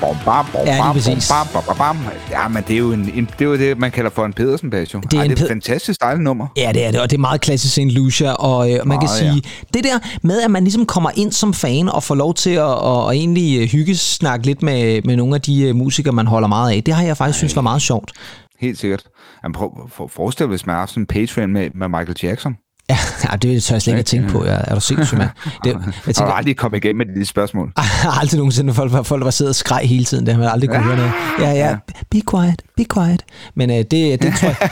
[0.00, 1.96] Bom, bam, bom, Ja, bam, bom, bam, bam, bam.
[2.30, 4.32] Ja, men det er jo, en, en, det, er jo det, man kalder for en
[4.32, 4.72] Pedersen.
[4.72, 6.46] Det er Ej, en det er et fantastisk dejligt nummer.
[6.56, 7.80] Ja, det er det, og det er meget klassisk St.
[7.80, 9.40] Lucia, og øh, man kan Meget, sige, ja.
[9.74, 12.70] det der med, at man ligesom kommer ind som fan og får lov til at,
[12.70, 16.48] at, at egentlig øh, hyggesnakke lidt med, med nogle af de øh, musikere, man holder
[16.48, 18.12] meget af, det har jeg faktisk synes var meget sjovt.
[18.60, 19.02] Helt sikkert.
[19.44, 22.16] Jamen, prøv for, forestil dig, hvis man har haft sådan en Patreon med, med Michael
[22.22, 22.56] Jackson.
[22.90, 22.98] Ja,
[23.42, 24.44] det tør jeg slet ikke at tænke på.
[24.44, 25.28] Ja, er du sindssyg, mand?
[25.64, 27.72] Det, jeg Jeg har tænker, aldrig kommet igennem med de spørgsmål.
[27.76, 30.26] jeg har aldrig nogensinde folk, folk var siddet og skreg hele tiden.
[30.26, 31.12] Det har man aldrig kunne høre noget.
[31.40, 31.76] Ja, ja,
[32.10, 33.22] be quiet, be quiet.
[33.54, 33.90] Men øh, det,
[34.22, 34.70] det, tror jeg,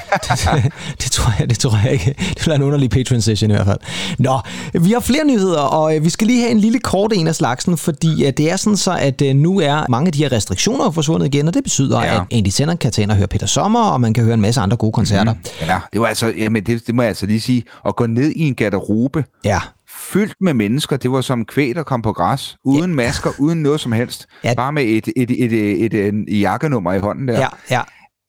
[0.62, 2.14] det, det, tror jeg, det tror jeg ikke.
[2.18, 3.78] Det bliver en underlig Patreon session i hvert fald.
[4.18, 4.40] Nå,
[4.80, 7.34] vi har flere nyheder, og øh, vi skal lige have en lille kort en af
[7.34, 10.32] slagsen, fordi øh, det er sådan så, at øh, nu er mange af de her
[10.32, 12.14] restriktioner forsvundet igen, og det betyder, Ja.
[12.14, 14.40] at Andy Sender kan tage ind og høre Peter Sommer, og man kan høre en
[14.40, 15.32] masse andre gode koncerter.
[15.32, 15.38] Mm.
[15.60, 18.30] Ja, det var altså, jamen det, det må jeg altså lige sige, at gå ned
[18.30, 22.56] i en garderobe, Ja, fyldt med mennesker, det var som kvæg, der kom på græs,
[22.64, 24.54] uden masker, uden noget som helst, Ja.
[24.54, 27.38] bare med et, et, et, et, et, et, et jakkenummer i hånden der.
[27.40, 27.82] ja, ja.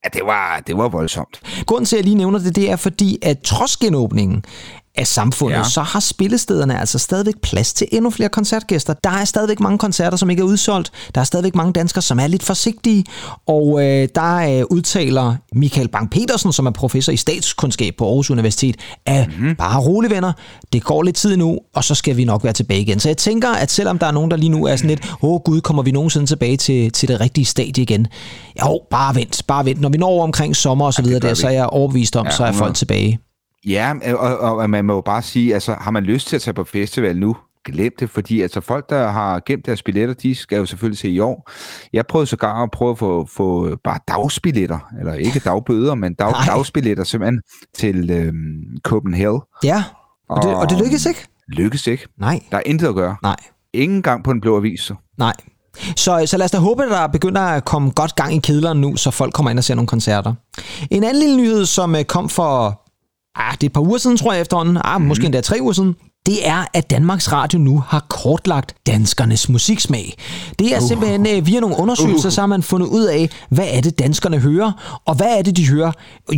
[0.04, 1.42] ja det, var, det var voldsomt.
[1.66, 4.44] Grunden til, at jeg lige nævner det, det er fordi, at trods genåbningen
[4.98, 5.62] af samfundet, ja.
[5.62, 5.70] Ja.
[5.70, 8.94] så har spillestederne altså stadigvæk plads til endnu flere koncertgæster.
[9.04, 10.92] Der er stadigvæk mange koncerter, som ikke er udsolgt.
[11.16, 13.06] Der er stadigvæk mange danskere, som er lidt forsigtige.
[13.48, 18.76] Og øh, der øh, udtaler Michael Bang-Petersen, som er professor i statskundskab på Aarhus Universitet,
[19.06, 19.56] at mm-hmm.
[19.56, 20.34] bare rolig venner,
[20.74, 23.00] det går lidt tid nu, og så skal vi nok være tilbage igen.
[23.00, 25.30] Så jeg tænker, at selvom der er nogen, der lige nu er sådan lidt, åh
[25.30, 28.08] oh, gud, kommer vi nogensinde tilbage til, til det rigtige stadie igen?
[28.66, 29.82] Jo, bare vent, bare vent.
[29.82, 31.42] Når vi når over omkring sommer og så videre gør der, vi.
[31.42, 32.66] så er jeg overbevist om, Ja, så er 100.
[32.66, 33.20] folk tilbage.
[33.68, 36.42] Ja, og, og, og man må jo bare sige, altså har man lyst til at
[36.42, 40.36] tage på festival nu, glem det, fordi altså folk, der har gemt deres billetter, de
[40.36, 41.52] skal jo selvfølgelig se i år.
[41.94, 46.32] Jeg prøvede sågar at prøve at få, få bare dagsbilletter, eller ikke dagbøder, men dag,
[46.32, 46.46] Nej.
[46.46, 47.42] dagsbilletter simpelthen
[47.78, 48.36] til øhm,
[48.84, 49.42] Copenhagen.
[49.64, 49.84] Ja,
[50.30, 51.26] og det, og det lykkes ikke?
[51.48, 52.08] Lykkes ikke.
[52.20, 53.16] Nej, Der er intet at gøre.
[53.24, 53.36] nej,
[53.74, 54.80] Ingen gang på en blå avis.
[54.82, 54.96] så.
[55.18, 55.34] nej.
[55.96, 58.82] Så, så lad os da håbe, at der begynder at komme godt gang i kedlerne
[58.82, 60.34] nu, så folk kommer ind og ser nogle koncerter.
[60.92, 62.82] En anden lille nyhed, som øh, kom for
[63.38, 65.74] ah, det er et par uger siden, tror jeg efterhånden, ah, måske endda tre uger
[65.74, 65.96] siden,
[66.28, 70.14] det er, at Danmarks Radio nu har kortlagt danskernes musiksmag.
[70.60, 70.88] Det er uh.
[70.88, 72.34] simpelthen øh, via nogle undersøgelser, uh.
[72.34, 75.58] så har man fundet ud af, hvad er det, danskerne hører, og hvad er det,
[75.58, 75.92] de hører,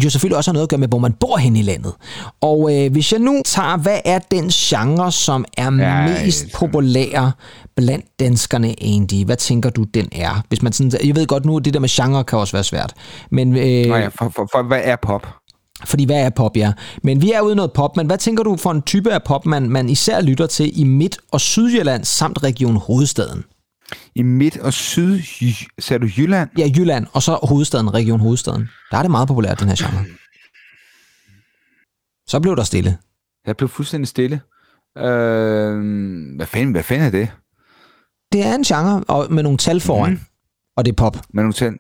[0.03, 1.93] jo selvfølgelig også har noget at gøre med, hvor man bor hen i landet.
[2.41, 7.35] Og øh, hvis jeg nu tager, hvad er den genre, som er Ja, mest populær
[7.75, 9.25] blandt danskerne egentlig?
[9.25, 10.43] Hvad tænker du, den er?
[10.49, 12.93] Hvis man sådan, jeg ved godt nu, det der med genre kan også være svært,
[13.31, 13.57] men...
[13.57, 15.38] Øh, Nå ja, for, for, for hvad er pop?
[15.85, 16.73] Fordi hvad er pop, ja?
[17.03, 19.23] Men vi er ude i noget pop, men hvad tænker du for en type af
[19.23, 23.43] pop, man, man især lytter til i Midt- og Sydjylland samt Region Hovedstaden?
[24.15, 25.19] I Midt- og Syd,
[25.79, 26.49] sagde du Jylland?
[26.57, 28.69] Ja, Jylland, og så Hovedstaden, Region Hovedstaden.
[28.91, 30.05] Der er det meget populært, den her genre.
[32.27, 32.97] Så blev der stille.
[33.47, 34.41] Jeg blev fuldstændig stille.
[34.97, 35.05] Øh,
[36.35, 37.31] hvad, fanden, hvad fanden er det?
[38.31, 40.19] Det er en genre og med nogle tal foran, mm.
[40.77, 41.17] og det er pop.
[41.33, 41.73] Med nogle tal.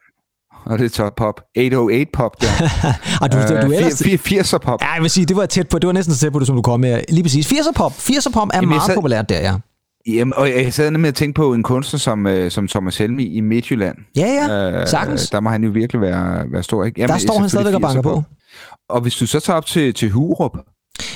[0.69, 1.41] Og det er top pop.
[1.57, 2.47] 808 pop der.
[3.21, 4.81] Og du, du, du Øh, ellers, 80'er pop.
[4.81, 5.79] Ja, jeg vil sige, det var tæt på.
[5.79, 7.01] Det var næsten så tæt på det, som du kom med.
[7.09, 7.47] Lige præcis.
[7.53, 7.91] 80'er pop.
[7.91, 9.53] 80'er pop er Jamen, meget sad- populært der, ja.
[10.07, 13.23] Jamen, og jeg sad nemlig og tænkte på en kunstner som, øh, som Thomas Helmi
[13.23, 13.95] i Midtjylland.
[14.17, 14.85] Ja, ja.
[14.85, 15.29] Sagtens.
[15.29, 17.07] Der må han jo virkelig være, være stor, ikke?
[17.07, 18.23] Der står han stadigvæk og banker på.
[18.89, 20.57] Og hvis du så tager op til, til Hurup,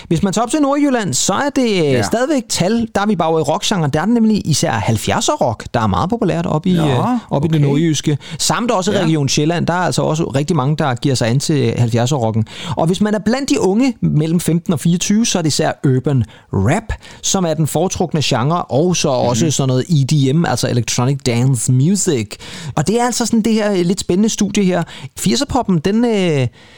[0.08, 1.82] Hvis man tager op til Nordjylland, så er det ja.
[1.92, 2.02] Ja.
[2.02, 2.88] stadigvæk tal.
[2.96, 3.92] Der er vi bare i rockgenren.
[3.92, 7.00] Der er det nemlig især 70'er rock, der er meget populært op i, øh,
[7.32, 7.66] op i det okay.
[7.66, 8.18] nordjyske.
[8.40, 9.00] Samt også ja.
[9.00, 9.06] Ja.
[9.06, 9.68] Region Sjælland.
[9.68, 12.46] Der er altså også rigtig mange, der giver sig an til 70'er rocken.
[12.78, 15.72] Og hvis man er blandt de unge mellem 15 og 24, så er det især
[15.88, 19.28] urban rap, som er den foretrukne genre, og så Mhm.
[19.28, 22.28] også sådan noget EDM, altså Electronic Dance Music.
[22.76, 24.84] Og det er altså sådan det her lidt spændende studie her.
[25.20, 26.12] 80'er-poppen, den, øh,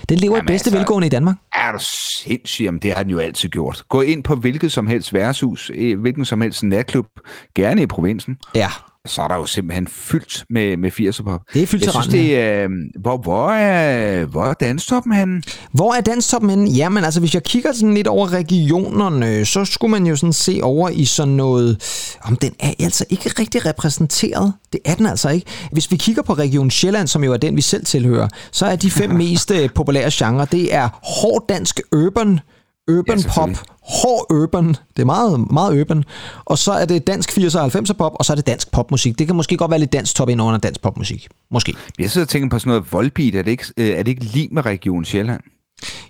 [0.09, 1.35] den lever i Jamen bedste altså- velgående i Danmark.
[1.53, 1.79] er du
[2.23, 3.84] sindssygt, jamen det har den jo altid gjort.
[3.89, 7.08] Gå ind på hvilket som helst værtshus, hvilken som helst natklub,
[7.56, 8.69] gerne i provinsen, Ja,
[9.06, 11.41] så er der jo simpelthen fyldt med, med 80'er pop.
[11.54, 15.41] Det er fyldt Jeg synes, det er, øh, hvor, hvor er, hvor er danstoppen henne?
[15.71, 16.69] Hvor er danstoppen henne?
[16.69, 20.60] Jamen altså, hvis jeg kigger sådan lidt over regionerne, så skulle man jo sådan se
[20.63, 21.78] over i sådan noget...
[22.23, 24.54] Om den er altså ikke rigtig repræsenteret.
[24.73, 25.47] Det er den altså ikke.
[25.71, 28.75] Hvis vi kigger på Region Sjælland, som jo er den, vi selv tilhører, så er
[28.75, 32.39] de fem mest øh, populære genrer, det er hård dansk urban,
[32.91, 33.50] urban Ja, pop,
[33.82, 36.04] hård urban, det er meget, meget urban,
[36.45, 39.19] og så er det dansk 80'er og 90'er pop, og så er det dansk popmusik.
[39.19, 41.28] Det kan måske godt være lidt dansk top ind under dansk popmusik.
[41.52, 41.74] Måske.
[42.00, 43.36] Jeg sidder og tænker på sådan noget voldbeat.
[43.36, 45.41] Er det ikke, øh, er det ikke lige med Region Sjælland?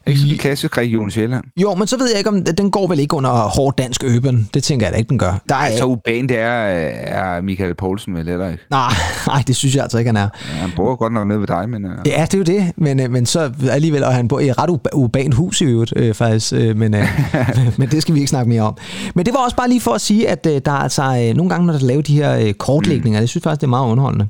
[0.07, 1.43] Ikke sådan en klassisk Region Sjælland?
[1.61, 4.49] Jo, men så ved jeg ikke, om den går vel ikke under hård dansk urban.
[4.53, 5.41] Det tænker jeg da ikke, den gør.
[5.49, 8.63] Der er, Så uban det er, er Michael Poulsen vel heller ikke?
[8.69, 8.89] Nej,
[9.27, 10.21] nej, det synes jeg altså ikke, han er.
[10.21, 11.85] Ja, han bor godt nok nede ved dig, men...
[11.85, 11.91] Uh...
[12.05, 14.57] Ja, det er jo det, men, øh, men så alligevel, og han bor i et
[14.57, 17.07] ret uba- urban hus i øvrigt, øh, faktisk, øh, men, øh,
[17.77, 18.77] men det skal vi ikke snakke mere om.
[19.15, 21.35] Men det var også bare lige for at sige, at øh, der er altså øh,
[21.37, 23.69] nogle gange, når der laver de her øh, kortlægninger, det synes jeg faktisk, det er
[23.69, 24.27] meget underholdende.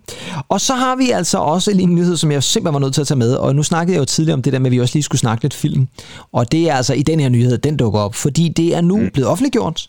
[0.49, 3.07] Og så har vi altså også en nyhed, som jeg simpelthen var nødt til at
[3.07, 4.95] tage med, og nu snakkede jeg jo tidligere om det der med, at vi også
[4.95, 5.87] lige skulle snakke lidt film,
[6.33, 9.09] og det er altså i den her nyhed, den dukker op, fordi det er nu
[9.13, 9.87] blevet offentliggjort,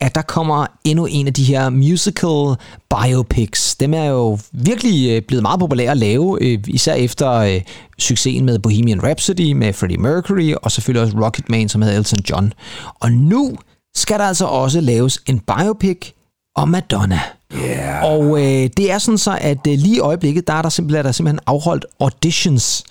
[0.00, 2.56] at der kommer endnu en af de her musical
[2.90, 3.76] biopics.
[3.76, 7.60] Dem er jo virkelig øh, blevet meget populære at lave, øh, især efter øh,
[7.98, 12.52] succesen med Bohemian Rhapsody med Freddie Mercury, og selvfølgelig også Rocketman, som hedder Elton John.
[13.00, 13.56] Og nu
[13.96, 16.10] skal der altså også laves en biopic
[16.56, 17.20] om Madonna.
[17.54, 18.04] Yeah.
[18.04, 20.98] Og øh, det er sådan så, at øh, lige i øjeblikket, der er der simpelthen,
[20.98, 22.84] er der simpelthen afholdt auditions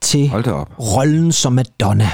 [0.00, 0.30] til
[0.78, 2.10] rollen som Madonna.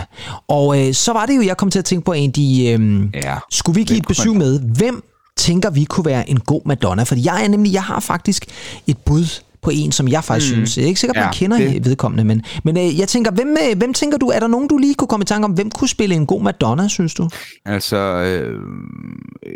[0.49, 2.67] Og øh, så var det jo, jeg kom til at tænke på en, de...
[2.69, 3.37] Øh, Ja.
[3.51, 5.05] skulle vi give et besøg med, hvem
[5.37, 7.03] tænker vi kunne være en god Madonna?
[7.03, 8.45] Fordi jeg er nemlig, jeg har faktisk
[8.87, 10.57] et bud på en, som jeg faktisk mm.
[10.57, 10.77] synes.
[10.77, 13.09] Jeg er ikke sikker på, at Ja, man kender det- vedkommende, men, men øh, jeg
[13.09, 15.45] tænker, hvem, øh, hvem tænker du, er der nogen, du lige kunne komme i tanke
[15.45, 17.29] om, hvem kunne spille en god Madonna, synes du?
[17.65, 18.59] Altså, øh,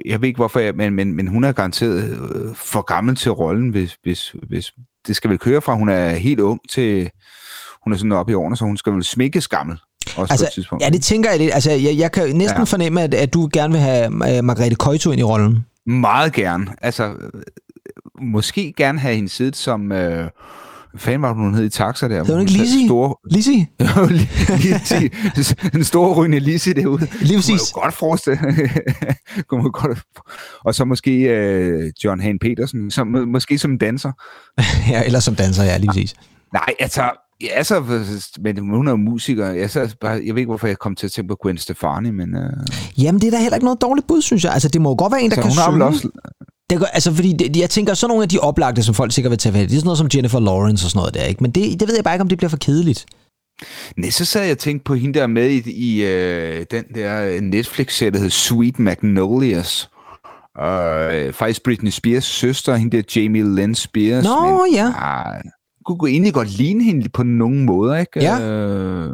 [0.07, 3.31] jeg ved ikke hvorfor, jeg, men, men, men hun er garanteret øh, for gammel til
[3.33, 4.73] rollen, hvis, hvis, hvis
[5.07, 7.11] det skal vel køre fra, hun er helt ung til,
[7.85, 9.77] hun er sådan oppe i årene, så hun skal vel smikkes gammel.
[10.07, 10.85] Også på et Altså, tidspunkt.
[10.85, 11.55] ja, det tænker jeg lidt.
[11.55, 12.64] Altså, jeg, jeg kan næsten ja.
[12.64, 15.59] Fornemme, at, at du gerne vil have øh, Margrethe Køjto ind i rollen.
[15.87, 16.67] Meget gerne.
[16.83, 17.43] Altså, øh,
[18.23, 19.93] måske gerne have hende siddet som...
[19.93, 20.31] Øh,
[20.97, 22.14] fanden var hun hed i taxa der?
[22.17, 22.87] Hedder hun ikke Lizzie?
[22.88, 23.67] Store, Lizzie?
[24.64, 25.11] Lizzie.
[25.79, 27.01] en stor rygende Lizzie derude.
[27.01, 27.73] Lige Kunne man præcis.
[27.77, 28.38] jo godt forestille.
[29.49, 29.99] Kunne man godt.
[30.64, 34.12] Og så måske øh, John Hane Petersen, som, må- måske som danser.
[34.91, 36.14] ja, eller som danser, ja, lige præcis.
[36.53, 37.03] Nej, altså,
[37.42, 37.81] ja, altså,
[38.40, 39.46] men hun er jo musiker.
[39.46, 42.11] Jeg, så bare, jeg ved ikke, hvorfor jeg kom til at tænke på Gwen Stefani,
[42.11, 42.53] men øh,
[42.98, 44.53] Jamen, det er da heller ikke noget dårligt bud, synes jeg.
[44.53, 45.85] Altså, det må jo godt være en, der så kan synge.
[45.85, 46.09] også...
[46.70, 49.31] Det, gør- altså, fordi det, jeg tænker, sådan nogle af de oplagte, som folk sikkert
[49.31, 51.42] vil tage i, det er sådan noget som Jennifer Lawrence og sådan noget der, ikke?
[51.42, 53.07] Men det, det ved jeg bare ikke, om det bliver for kedeligt.
[53.96, 57.40] Nej, så sad jeg og tænkte på hende der med i, i øh, den der
[57.40, 59.90] Netflix-serie, der hedder Sweet Magnolias.
[60.57, 64.24] Og øh, faktisk Britney Spears søster, hende der Jamie Lynn Spears.
[64.24, 64.92] Nå, ja.
[64.96, 65.40] Ah,
[65.96, 68.20] kunne egentlig godt ligne hende på nogle måder, ikke?
[68.22, 68.40] Ja.
[68.40, 69.11] Øh,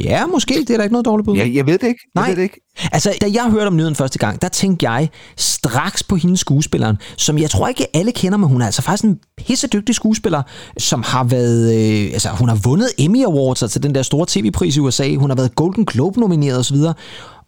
[0.00, 0.54] Ja, måske.
[0.54, 1.36] Det er da ikke noget dårligt bud.
[1.36, 2.00] jeg, jeg ved det ikke.
[2.14, 2.28] Jeg Nej.
[2.28, 2.60] ved det ikke.
[2.92, 6.96] Altså, da jeg hørte om nyheden første gang, der tænkte jeg straks på hendes skuespilleren,
[7.16, 10.42] som jeg tror ikke alle kender, men hun er altså faktisk en pissedygtig skuespiller,
[10.78, 14.76] som har været, øh, altså hun har vundet Emmy Awards, altså den der store tv-pris
[14.76, 16.76] i USA, hun har været Golden Globe nomineret osv.,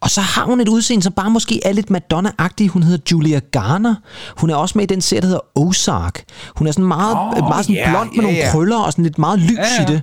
[0.00, 2.68] og så har hun et udseende, som bare måske er lidt Madonna-agtig.
[2.68, 3.94] Hun hedder Julia Garner.
[4.36, 6.24] Hun er også med i den serie, der hedder Ozark.
[6.56, 8.50] Hun er sådan meget, oh, meget sådan ja, blond med ja, nogle ja.
[8.50, 9.82] krøller og sådan lidt meget lys ja.
[9.82, 10.02] i det.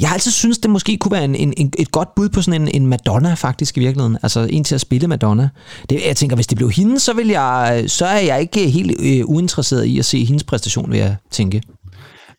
[0.00, 2.42] Jeg har altid synes det måske kunne være en, en, en, et godt bud på
[2.42, 4.18] sådan en, en Madonna faktisk i virkeligheden.
[4.22, 5.48] Altså en til at spille Madonna.
[5.90, 9.00] Det, jeg tænker, hvis det blev hende, så, vil jeg, så er jeg ikke helt
[9.00, 11.62] øh, uinteresseret i at se hendes præstation, vil jeg tænke.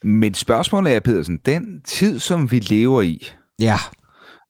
[0.04, 3.28] Men spørgsmålet er, Pedersen, den tid, som vi lever i,
[3.60, 3.78] Ja.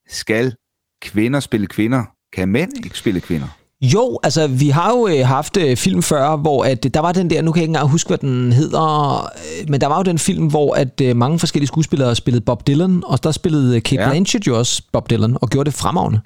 [0.09, 0.53] skal
[1.01, 2.03] kvinder spille kvinder?
[2.37, 3.47] Kan mænd ikke spille kvinder?
[3.81, 7.11] Jo, altså vi har jo øh, haft øh, film før, hvor at, øh, der var
[7.11, 9.97] den der, nu kan jeg ikke engang huske, hvad den hedder, øh, men der var
[9.97, 13.75] jo den film, hvor at øh, mange forskellige skuespillere spillede Bob Dylan, og der spillede
[13.75, 14.09] øh, Kate ja.
[14.09, 16.19] Blanchett jo også Bob Dylan, og gjorde det fremragende.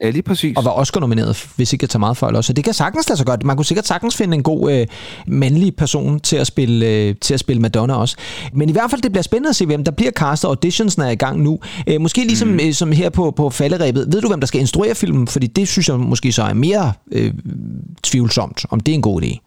[0.00, 0.56] Ja, lige præcis.
[0.56, 2.46] Og var Oscar-nomineret, hvis ikke jeg tager meget fejl også.
[2.46, 3.44] Så det kan sagtens lade sig godt.
[3.44, 4.86] Man kunne sikkert sagtens finde en god øh,
[5.26, 8.16] mandlig person til at, spille, øh, til at spille Madonna også.
[8.52, 10.48] Men i hvert fald, det bliver spændende at se, hvem der bliver castet.
[10.48, 11.58] Auditions er i gang nu.
[11.88, 12.60] Øh, måske ligesom mm.
[12.62, 14.12] øh, som her på, på falderæbet.
[14.12, 15.28] Ved du, hvem der skal instruere filmen?
[15.28, 17.34] Fordi det synes jeg måske så er mere øh,
[18.02, 19.38] tvivlsomt, om det er en god idé.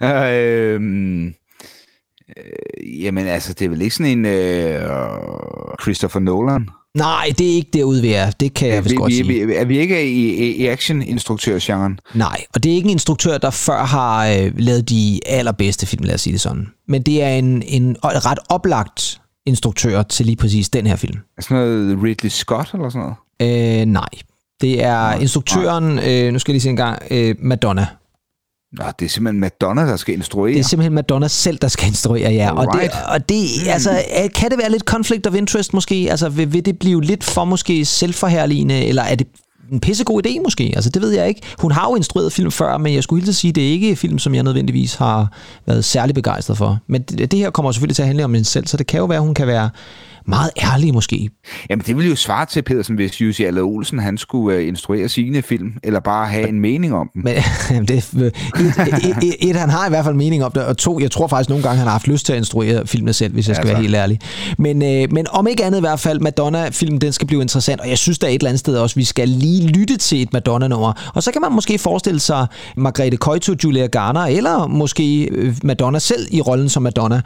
[0.06, 0.80] øh,
[2.36, 4.88] øh, jamen altså, det er vel ikke sådan en øh,
[5.82, 6.68] Christopher Nolan?
[6.96, 8.30] Nej, det er ikke derude, vi er.
[8.30, 9.46] Det kan jeg vist vi, godt vi, sige.
[9.46, 12.00] Vi, er vi ikke i, i action-instruktør-genren?
[12.14, 16.04] Nej, og det er ikke en instruktør, der før har øh, lavet de allerbedste film,
[16.04, 16.68] lad os sige det sådan.
[16.88, 21.18] Men det er en, en ret oplagt instruktør til lige præcis den her film.
[21.38, 23.80] Er sådan noget Ridley Scott eller sådan noget?
[23.80, 24.08] Øh, nej.
[24.60, 27.86] Det er nej, instruktøren, øh, nu skal jeg lige se en gang, øh, Madonna.
[28.78, 30.52] Nå, det er simpelthen Madonna, der skal instruere.
[30.52, 32.52] Det er simpelthen Madonna selv, der skal instruere, ja.
[32.52, 33.70] Og det, og det mm.
[33.70, 34.02] altså,
[34.34, 36.06] kan det være lidt conflict of interest måske?
[36.10, 39.26] Altså, vil, vil det blive lidt for måske selvforherligende, eller er det
[39.72, 40.72] en pissegod idé måske?
[40.74, 41.40] Altså, det ved jeg ikke.
[41.58, 44.18] Hun har jo instrueret film før, men jeg skulle at sige, det er ikke film,
[44.18, 45.32] som jeg nødvendigvis har
[45.66, 46.78] været særlig begejstret for.
[46.86, 48.98] Men det, det her kommer selvfølgelig til at handle om hende selv, så det kan
[48.98, 49.70] jo være, hun kan være
[50.26, 51.30] meget ærlige måske.
[51.70, 55.08] Jamen det ville jo svare til, Pedersen, hvis Jussi Aller Olsen han skulle uh, instruere
[55.08, 57.22] sine film, eller bare have en mening om dem.
[57.22, 57.34] Men,
[57.88, 58.32] det, et,
[59.22, 61.48] et, et, han har i hvert fald mening om det, og to, jeg tror faktisk
[61.48, 63.72] nogle gange, han har haft lyst til at instruere filmene selv, hvis jeg skal ja,
[63.72, 64.18] være helt ærlig.
[64.58, 67.88] Men, uh, men om ikke andet i hvert fald, Madonna-filmen, den skal blive interessant, og
[67.88, 70.32] jeg synes der er et eller andet sted også, vi skal lige lytte til et
[70.32, 71.12] Madonna-nummer.
[71.14, 75.98] Og så kan man måske forestille sig Margrethe Køjto, Julia Garner, eller måske øh, Madonna
[75.98, 77.22] selv i rollen som Madonna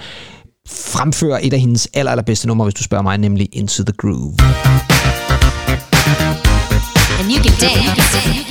[0.67, 4.35] fremfører et af hendes aller, allerbedste numre, hvis du spørger mig, nemlig Into the Groove.
[7.21, 8.47] And you can dance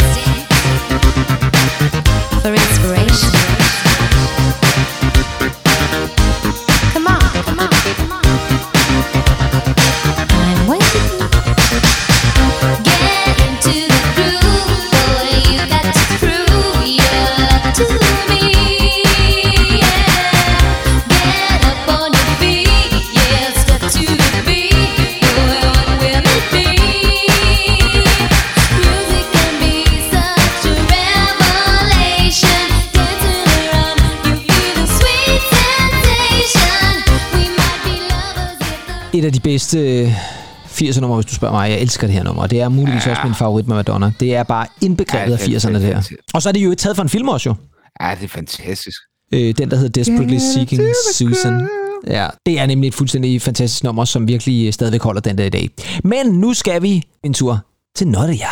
[41.36, 41.70] du spørger mig.
[41.70, 42.48] Jeg elsker det her nummer.
[42.48, 43.12] Det er muligvis ja.
[43.12, 44.12] også min favorit med Madonna.
[44.20, 46.10] Det er bare indbegrebet ja, af 80'erne der.
[46.34, 47.56] Og så er det jo taget fra en film også jo.
[48.02, 49.02] Ja, det er fantastisk.
[49.34, 50.82] Øh, den, der hedder Desperately Seeking
[51.14, 51.68] Susan.
[52.08, 55.50] Ja, det er nemlig et fuldstændig fantastisk nummer, som virkelig stadigvæk holder den der i
[55.50, 55.70] dag.
[56.04, 57.60] Men nu skal vi en tur
[57.96, 58.50] til Notteja.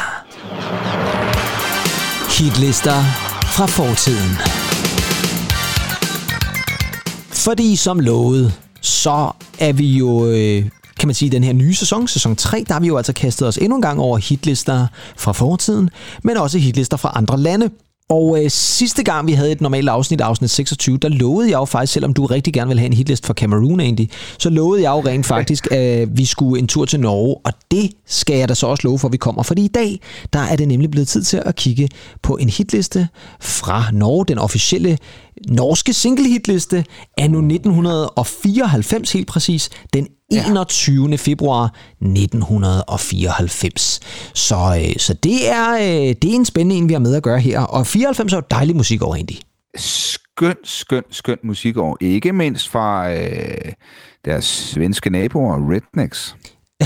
[2.39, 3.04] Hitlister
[3.56, 4.38] fra fortiden.
[7.32, 10.65] Fordi som lovet, så er vi jo, øh,
[10.99, 13.47] kan man sige, den her nye sæson, sæson 3, der har vi jo altså kastet
[13.47, 15.89] os endnu en gang over hitlister fra fortiden,
[16.23, 17.69] men også hitlister fra andre lande.
[18.10, 21.65] Og øh, sidste gang, vi havde et normalt afsnit, afsnit 26, der lovede jeg jo
[21.65, 24.89] faktisk, selvom du rigtig gerne vil have en hitlist for Cameroon egentlig, så lovede jeg
[24.89, 28.53] jo rent faktisk, at vi skulle en tur til Norge, og det skal jeg da
[28.53, 29.43] så også love for, at vi kommer.
[29.43, 29.99] Fordi i dag,
[30.34, 31.89] der er det nemlig blevet tid til at kigge
[32.21, 33.08] på en hitliste
[33.41, 34.97] fra Norge, den officielle
[35.48, 36.86] norske singlehitliste
[37.30, 41.17] nu 1994 helt præcis, den 21.
[41.17, 44.00] februar 1994.
[44.34, 47.24] Så, øh, så det, er, øh, det er en spændende en, vi har med at
[47.24, 47.60] gøre her.
[47.60, 49.39] Og 94 er jo dejlig musik over egentlig.
[49.78, 51.96] Skøn, skøn, skøn musik over.
[52.02, 53.72] Ikke mindst fra øh,
[54.26, 56.36] deres svenske naboer, Rednecks.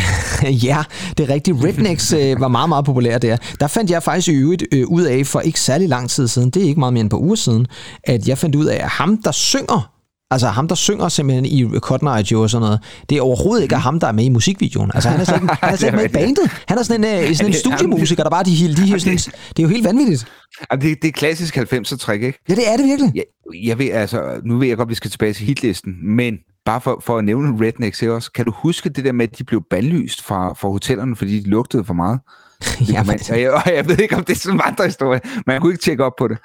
[0.67, 0.83] ja,
[1.17, 1.57] det er rigtigt.
[1.63, 3.37] Rednecks øh, var meget, meget populær der.
[3.59, 6.49] Der fandt jeg faktisk i øvrigt øh, ud af for ikke særlig lang tid siden,
[6.49, 7.67] det er ikke meget mere end på uger siden,
[8.03, 9.97] at jeg fandt ud af, at ham, der synger
[10.31, 12.79] Altså ham, der synger simpelthen i Cotton Eye Joe og sådan noget,
[13.09, 14.91] det er overhovedet ikke ham, der er med i musikvideoen.
[14.93, 16.51] Altså han er slet ikke, han er slet ikke med i bandet.
[16.67, 19.59] Han er sådan en, uh, sådan en studiemusiker, der bare de, de, de, sådan, det
[19.59, 20.27] er jo helt vanvittigt.
[20.71, 22.39] Det, det er klassisk 90'er trick, ikke?
[22.49, 23.11] Ja, det er det virkelig.
[23.15, 23.23] Jeg,
[23.63, 26.33] jeg ved, altså, nu ved jeg godt, at vi skal tilbage til hitlisten, men
[26.67, 29.43] bare for, for at nævne Rednecks også, kan du huske det der med, at de
[29.43, 32.19] blev bandlyst fra, fra hotellerne, fordi de lugtede for meget?
[32.93, 35.19] ja, man, og, jeg, og jeg ved ikke, om det er sådan en andre historie,
[35.45, 36.37] men jeg kunne ikke tjekke op på det.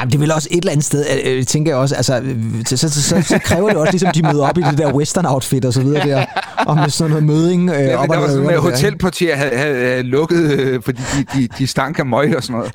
[0.00, 2.22] Jamen, det vil også et eller andet sted, øh, øh, tænker jeg også, altså,
[2.66, 4.92] så, så, så, så, så kræver det også, ligesom de møder op i det der
[4.94, 6.24] western outfit og så videre der,
[6.66, 7.70] og med sådan noget møding.
[7.70, 11.24] Øh, Ja, op der var sådan der, hotelportier havde, havde, havde lukket, øh, fordi de,
[11.40, 12.72] de, de stank af møg og sådan noget.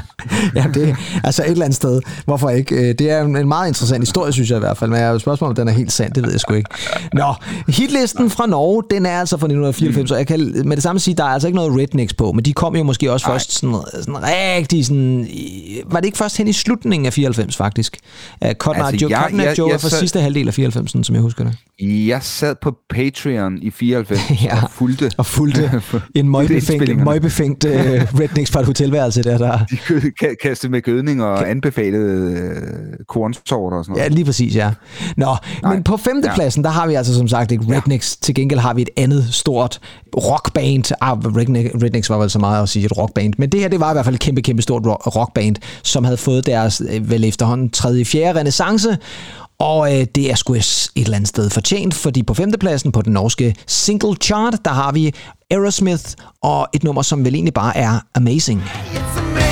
[0.56, 2.00] ja, det altså et eller andet sted.
[2.24, 2.74] Hvorfor ikke?
[2.74, 4.90] Øh, Det er en meget interessant historie, synes jeg i hvert fald.
[4.90, 6.70] Men jeg har spørgsmål, om den er helt sand, det ved jeg sgu ikke.
[7.12, 7.34] Nå,
[7.68, 11.14] hitlisten fra Norge, den er altså fra 1994, så jeg kan med det samme sige,
[11.14, 13.34] der er altså ikke noget rednecks på, men de kom jo måske også Nej.
[13.34, 15.26] først sådan, sådan rigtig sådan...
[15.90, 17.96] Var det ikke først hen i slutningen af 94, faktisk?
[18.44, 20.48] Uh, Cotton Eye Altså, Joe, jeg- Cotton jeg- Joe er jeg fra sad- sidste halvdel
[20.48, 21.56] af 94, som jeg husker det.
[22.06, 24.62] Jeg sad på Patreon i 94 Ja.
[24.62, 25.70] og fulgte Og fulgte
[26.14, 29.58] en møgbefængt, møgbefængt uh, rednecks fra et hotelværelse der, der...
[29.88, 32.56] De kastede med gødning og anbefalede øh,
[33.08, 34.14] kornsorter og sådan Ja, noget.
[34.14, 34.70] lige præcis, ja.
[35.16, 35.74] Nå, Nej.
[35.74, 38.16] men på femtepladsen, der har vi altså som sagt ikke Rednecks.
[38.16, 39.80] Til gengæld har vi et andet stort
[40.16, 40.92] rockband.
[41.00, 43.34] Ah, Redneck, Rednecks var vel så meget at sige et rockband.
[43.38, 46.04] Men det her, det var i hvert fald et kæmpe, kæmpe stort ro- rockband, som
[46.04, 48.98] havde fået deres øh, vel efterhånden tredje, fjerde renaissance.
[49.58, 53.12] Og øh, det er sgu et eller andet sted fortjent, fordi på femtepladsen på den
[53.12, 55.14] norske single chart, der har vi
[55.50, 56.04] Aerosmith
[56.42, 58.62] og et nummer, som vel egentlig bare er amazing.
[58.62, 59.43] It's amazing.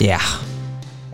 [0.00, 0.18] Ja,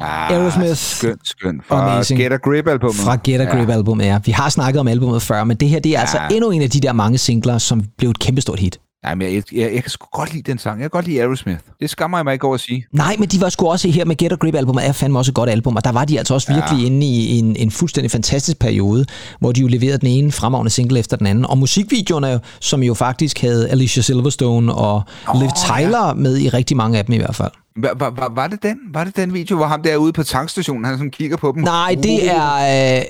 [0.00, 0.76] Ah, Aerosmith.
[0.76, 1.66] Skønt, skønt.
[1.68, 2.20] Fra Amazing.
[2.20, 2.96] Get a Grip-albummet.
[2.96, 4.18] Fra Get a Grip album, ja.
[4.24, 6.00] Vi har snakket om albumet før, men det her det er ja.
[6.00, 8.78] altså endnu en af de der mange singler, som blev et kæmpestort hit.
[9.06, 10.80] Ja, men jeg, jeg, jeg kan sgu godt lide den sang.
[10.80, 11.58] Jeg kan godt lide Aerosmith.
[11.80, 12.84] Det skammer jeg mig ikke over at sige.
[12.92, 15.30] Nej, men de var sgu også her med Get a Grip albumet, er fandme også
[15.30, 16.86] et godt album, og der var de altså også virkelig ja.
[16.86, 19.04] inde i en, en fuldstændig fantastisk periode,
[19.40, 21.46] hvor de jo leverede den ene fremragende single efter den anden.
[21.46, 26.14] Og musikvideoerne, som jo faktisk havde Alicia Silverstone og oh, Liv Tyler ja.
[26.14, 27.52] med i rigtig mange af dem i hvert fald.
[27.76, 28.76] Var, var, var, var, det den?
[28.92, 31.62] var det den video, hvor ham der ude på tankstationen, han sådan kigger på dem?
[31.62, 32.54] Nej, det er...
[32.54, 33.02] Øh,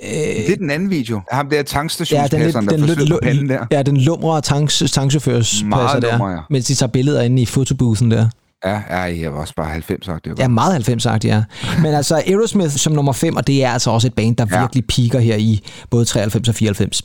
[0.47, 1.21] Det er den anden video.
[1.33, 3.67] Ham der Ja, den, lidt, tankstationspasseren, den, der forsøger panden der.
[3.71, 6.39] ja, den lumre tanks, tankchaufførs Meget passer der, lumre, ja.
[6.51, 8.29] mens de tager billeder inde i fotoboothen der.
[8.65, 10.25] Ja, ja, jeg var også bare 90 sagt.
[10.25, 11.43] Det var Ja, meget 90 sagt, ja.
[11.83, 14.47] Men altså Aerosmith som nummer 5, og det er altså også et band, der.
[14.51, 14.61] Ja.
[14.61, 15.61] virkelig piker her i
[15.91, 17.03] både 93 og 94.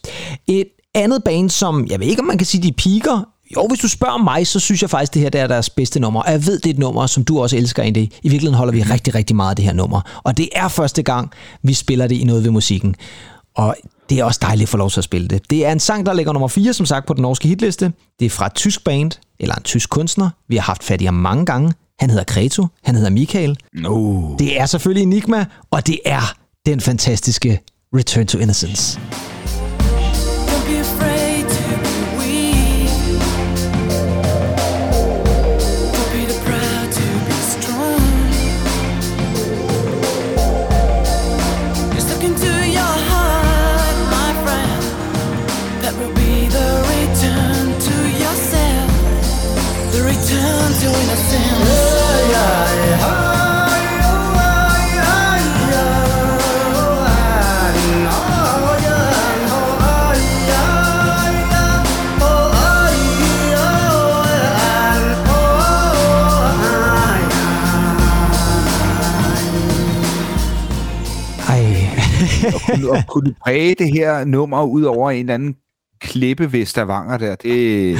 [0.47, 3.27] Et andet band, som, jeg ved ikke, om man kan sige, de piker.
[3.55, 5.99] Jo, hvis du spørger mig, så synes jeg faktisk, det her det er deres bedste
[5.99, 6.21] nummer.
[6.21, 8.11] Og jeg ved, det er et nummer, som du også elsker egentlig.
[8.23, 10.21] I virkeligheden holder vi rigtig, rigtig meget af det her nummer.
[10.23, 11.31] Og det er første gang,
[11.63, 12.95] vi spiller det i noget ved musikken.
[13.55, 13.75] Og
[14.09, 15.49] det er også dejligt at få lov til at spille det.
[15.49, 17.91] Det er en sang, der ligger nummer 4, som sagt, på den norske hitliste.
[18.19, 20.29] Det er fra et tysk band, eller en tysk kunstner.
[20.49, 21.73] Vi har haft fat i ham mange gange.
[21.99, 23.57] Han hedder Kreto, han hedder Michael.
[23.73, 24.21] No.
[24.39, 26.33] Det er selvfølgelig Enigma, og det er
[26.65, 27.59] den fantastiske
[27.95, 28.99] Return to Innocence.
[72.59, 75.55] Kunne, og kunne præge det her nummer ud over en eller anden
[76.01, 77.97] klippe ved Stavanger der, det,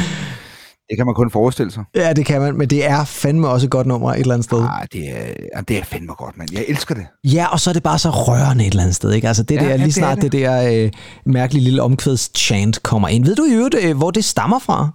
[0.90, 1.84] det kan man kun forestille sig.
[1.96, 4.46] Ja, det kan man, men det er fandme også et godt nummer et eller andet
[4.46, 4.60] sted.
[4.62, 5.10] Ah, det,
[5.54, 6.50] er, det er fandme godt, mand.
[6.54, 7.06] Jeg elsker det.
[7.24, 9.28] Ja, og så er det bare så rørende et eller andet sted, ikke?
[9.28, 10.42] Altså det Ja, der, ja, lige det snart det, det.
[10.42, 10.92] der øh,
[11.26, 13.26] mærkelige lille omkvædschant kommer ind.
[13.26, 14.90] Ved du i øvrigt, øh, hvor det stammer fra?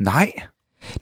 [0.00, 0.32] Nej.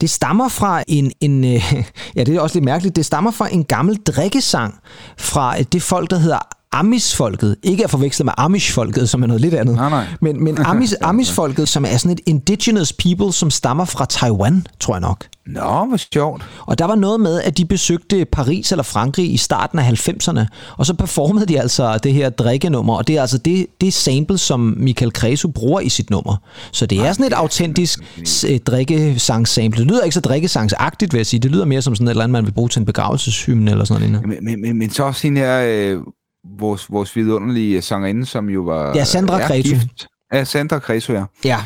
[0.01, 1.75] Det stammer fra en, en øh,
[2.17, 4.75] ja, det er også lidt mærkeligt, det stammer fra en gammel drikkesang
[5.19, 6.39] fra øh, det folk, der hedder
[6.75, 7.57] Amish-folket.
[7.63, 9.75] Ikke at forveksle med Amish-folket, som er noget lidt andet.
[9.77, 10.07] Nej, nej.
[10.21, 14.95] Men, men Amish, Amish-folket, som er sådan et indigenous people, som stammer fra Taiwan, tror
[14.95, 15.25] jeg nok.
[15.47, 16.43] Nå, hvor sjovt.
[16.67, 20.47] Og der var noget med, at de besøgte Paris eller Frankrig i starten af 90'erne,
[20.77, 24.39] og så performede de altså det her drikkenummer, og det er altså det, det sample,
[24.39, 26.37] som Michael Cresu bruger i sit nummer.
[26.73, 29.79] Så det er sådan et autentisk s- drikkesangsample.
[29.85, 31.41] Det lyder ikke så drikkesangsagtigt, vil jeg sige.
[31.41, 33.85] Det lyder mere som sådan et eller andet, man vil bruge til en begravelseshymne eller
[33.85, 34.27] sådan noget.
[34.29, 35.99] Men, men, men, men så også hende her, øh,
[36.59, 38.93] vores, vores vidunderlige sangerinde, som jo var...
[38.97, 40.07] Ja, Sandra er gift.
[40.33, 41.25] Ja, Sandra Cretu, ja.
[41.45, 41.59] Ja.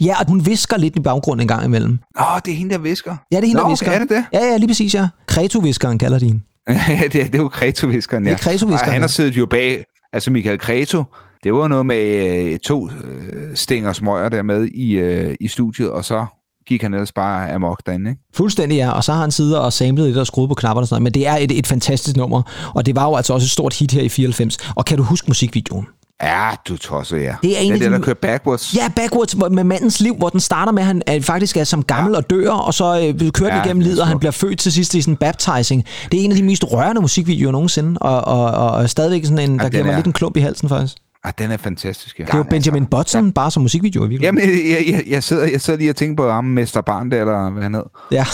[0.00, 1.98] Ja, og hun visker lidt i baggrunden en gang imellem.
[2.20, 3.16] Åh, det er hende, der visker.
[3.32, 3.90] Ja, det er hende, Nå, der visker.
[3.90, 4.24] er det det?
[4.32, 5.08] Ja, ja, lige præcis, ja.
[5.26, 6.40] Kreto-viskeren kalder de hende.
[6.68, 8.30] Ja, det, er, det er jo Kreto-viskeren, ja.
[8.30, 11.04] Det er Kreto-viskeren, Og han har siddet jo bag, altså Michael Kreto,
[11.44, 15.90] det var noget med øh, to øh, stænger smøger der med i, øh, i studiet,
[15.90, 16.26] og så
[16.70, 18.22] gik han ellers bare amok derinde, ikke?
[18.34, 18.90] Fuldstændig, ja.
[18.90, 21.02] Og så har han siddet og samlet lidt og skruet på knapperne og sådan noget.
[21.02, 22.42] Men det er et, et fantastisk nummer,
[22.74, 24.56] og det var jo altså også et stort hit her i 94.
[24.76, 25.86] Og kan du huske musikvideoen?
[26.22, 27.34] Ja, du tosset, ja.
[27.42, 28.74] Det er en af der, de- der kører backwards.
[28.76, 32.12] Ja, Backwards med mandens liv, hvor den starter med, at han faktisk er som gammel
[32.12, 32.16] ja.
[32.18, 32.84] og dør, og så
[33.24, 35.12] øh, kører Ja, igennem det er livet, og han bliver født til sidst i sådan
[35.12, 35.84] en baptizing.
[36.12, 39.50] Det er en af de mest rørende musikvideoer nogensinde, og, og, og, og stadigvæk sådan
[39.50, 40.96] en, der den giver mig er- lidt en klump i halsen faktisk.
[41.24, 42.24] Ah, den er fantastisk, ja.
[42.24, 43.32] Det er jo Benjamin Button, ja.
[43.32, 44.48] bare som musikvideo i virkeligheden.
[44.48, 47.20] Jamen, jeg, jeg, jeg, sidder, jeg sidder lige og tænker på ham, Mester Barn der,
[47.20, 47.84] eller hvad han hed.
[48.12, 48.24] Ja.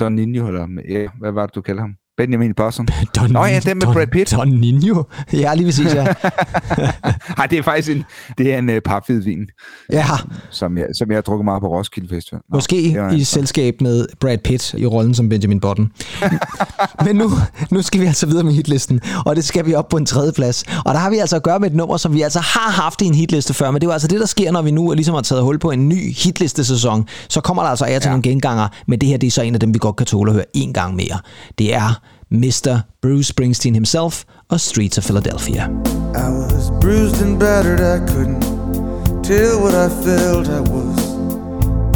[0.00, 1.94] Don Nino, eller ja, hvad var det, du kalder ham?
[2.16, 2.88] Benjamin Button.
[3.16, 4.30] Don, Nå ja, den med Don, Brad Pitt.
[4.30, 5.02] Don Nino.
[5.32, 6.04] Ja, lige præcis, ja.
[7.38, 8.04] Nej, det er faktisk en,
[8.38, 9.46] det er en uh, papvidvin,
[9.92, 10.06] ja.
[10.50, 12.40] som jeg, som jeg har drukket meget på Roskilde Festival.
[12.50, 15.92] Nå, Måske var i selskab med Brad Pitt i rollen som Benjamin Button.
[17.06, 17.30] Men nu,
[17.70, 20.32] nu skal vi altså videre med hitlisten, og det skal vi op på en tredje
[20.32, 20.64] plads.
[20.84, 23.02] Og der har vi altså at gøre med et nummer, som vi altså har haft
[23.02, 24.92] i en hitliste før, men det er jo altså det, der sker, når vi nu
[24.92, 27.08] ligesom har taget hul på en ny hitlistesæson.
[27.28, 28.08] Så kommer der altså af til.
[28.08, 28.10] Ja.
[28.10, 30.30] nogle genganger, men det her det er så en af dem, vi godt kan tåle
[30.30, 31.18] at høre en gang mere.
[31.58, 32.00] Det er
[32.30, 32.84] Mr.
[33.00, 35.68] Bruce Springsteen himself og Streets of Philadelphia.
[36.14, 38.42] I was bruised and battered, I couldn't
[39.22, 40.48] tell what I felt.
[40.48, 41.16] I was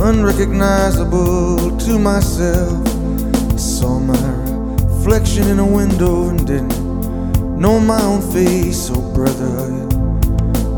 [0.00, 2.78] unrecognizable to myself.
[3.52, 4.14] I saw my
[4.86, 6.78] reflection in a window and didn't
[7.58, 8.90] know my own face.
[8.94, 9.88] Oh, brother, are you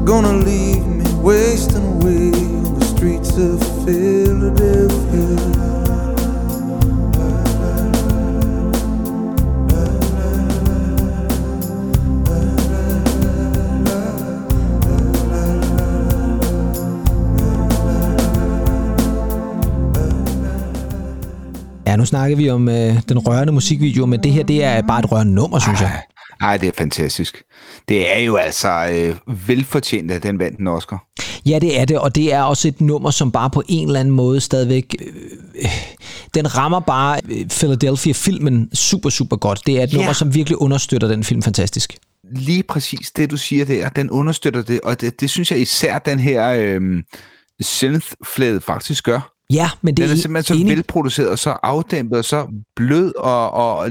[0.07, 2.33] gonna leave me wasting away
[2.65, 5.82] on the streets of Philadelphia?
[21.87, 24.99] Ja, nu snakker vi om øh, den rørende musikvideo, men det her det er bare
[25.01, 26.03] et rørende nummer, synes jeg.
[26.41, 27.43] Ej, det er fantastisk.
[27.89, 29.17] Det er jo altså øh,
[29.49, 31.05] velfortjent, at den vandt en Oscar.
[31.47, 34.01] Ja, det er det, og det er også et nummer, som bare på en eller
[34.01, 34.95] anden måde stadigvæk...
[35.01, 35.07] Øh,
[35.63, 35.71] øh,
[36.35, 39.61] den rammer bare øh, Philadelphia-filmen super, super godt.
[39.67, 39.97] Det er et Ja.
[39.97, 41.97] nummer, som virkelig understøtter den film fantastisk.
[42.37, 45.99] Lige præcis det, du siger der, den understøtter det, og det, det synes jeg især
[45.99, 46.81] den her øh,
[47.63, 49.32] synth-flæde faktisk gør.
[49.53, 50.77] Ja, men det Den er er simpelthen så enig.
[50.77, 52.47] velproduceret, og så afdæmpet, og så
[52.77, 53.91] blød, og, og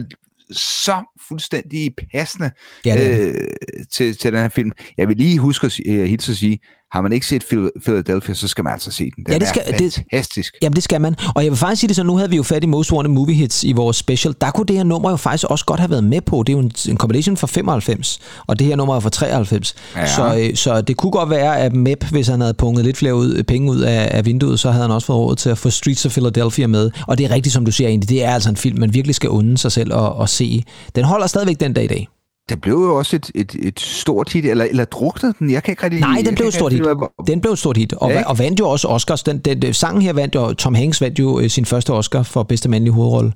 [0.51, 2.51] så fuldstændig passende
[2.86, 3.36] Ja, det er det.
[3.36, 4.72] øh, til, til den her film.
[4.97, 6.59] Jeg vil lige huske at, øh, hilse at sige,
[6.91, 9.23] har man ikke set Phil- Philadelphia, så skal man altså se den.
[9.25, 10.55] Den Ja, det skal- er det- fantastisk.
[10.61, 11.15] Jamen, det skal man.
[11.35, 13.11] Og jeg vil faktisk sige det så, nu havde vi jo fat i Most Wanted
[13.13, 14.35] Movie Hits i vores special.
[14.41, 16.43] Der kunne det her nummer jo faktisk også godt have været med på.
[16.47, 19.75] Det er jo en, en combination fra 95, og det her nummer er fra 93.
[19.95, 20.07] Ja.
[20.07, 23.15] Så, øh, så det kunne godt være, at Mep, hvis han havde punget lidt flere
[23.15, 25.69] ud, penge ud af, af vinduet, så havde han også fået råd til at få
[25.69, 26.91] Streets of Philadelphia med.
[27.07, 28.09] Og det er rigtigt, som du siger egentlig.
[28.09, 30.63] Det er altså en film, man virkelig skal unde sig selv at, at se.
[30.95, 32.07] Den holder stadigvæk den dag i dag.
[32.52, 35.52] Det blev jo også et, et, et stort hit, eller, eller druknede den?
[35.52, 35.99] Jeg kan ikke rigtig...
[35.99, 36.84] Nej, den blev et stort hit.
[37.28, 39.24] Den blev et stort hit, og, Ja, og vandt jo også Oscars.
[39.24, 42.24] Den, den, den, sangen her vandt jo, Tom Hanks vandt jo øh, sin første Oscar
[42.24, 43.34] for bedste mandlige hovedrolle.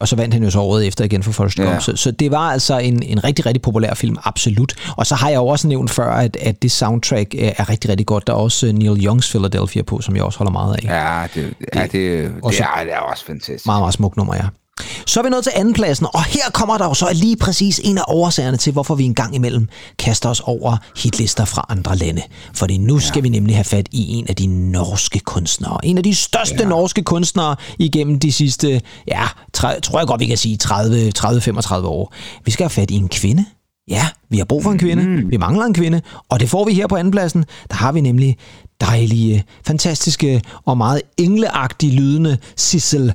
[0.00, 1.68] Og så vandt han jo så året efter igen for Forrest Gump.
[1.68, 1.80] Ja.
[1.80, 4.74] Så, så det var altså en, en rigtig, rigtig populær film, absolut.
[4.96, 7.90] Og så har jeg jo også nævnt før, at, at det soundtrack øh, er rigtig,
[7.90, 8.26] rigtig godt.
[8.26, 10.84] Der er også øh, Neil Youngs Philadelphia på, som jeg også holder meget af.
[10.84, 11.26] Ja.
[11.40, 13.66] Det, ja, det, det, også- er, det er også fantastisk.
[13.66, 14.42] Meget, meget smukt nummer, ja.
[15.06, 17.98] Så er vi nået til andenpladsen, og her kommer der jo så lige præcis en
[17.98, 19.68] af årsagerne til, hvorfor vi en gang imellem
[19.98, 22.22] kaster os over hitlister fra andre lande.
[22.54, 25.84] Fordi nu skal vi nemlig have fat i en af de norske kunstnere.
[25.84, 26.68] En af de største ja.
[26.68, 32.14] norske kunstnere igennem de sidste, ja, tre, tror jeg godt, vi kan sige 30-35 år.
[32.44, 33.44] Vi skal have fat i en kvinde.
[33.88, 35.02] Ja, vi har brug for en kvinde.
[35.02, 35.30] Mm.
[35.30, 37.44] Vi mangler en kvinde, og det får vi her på andenpladsen.
[37.70, 38.36] Der har vi nemlig
[38.80, 43.14] dejlige, fantastiske og meget engleagtige lydende Sissel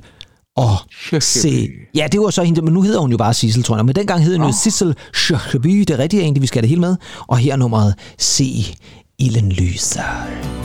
[0.56, 0.76] og
[1.20, 1.68] se.
[1.94, 3.84] Ja, det var så hende, men nu hedder hun jo bare Sissel, tror jeg.
[3.86, 5.78] Men dengang hed hun jo Sissel Schøkeby.
[5.78, 6.96] Det er rigtigt egentlig, vi skal have det hele med.
[7.26, 8.76] Og her er nummeret Se
[9.18, 10.61] ilden lyser.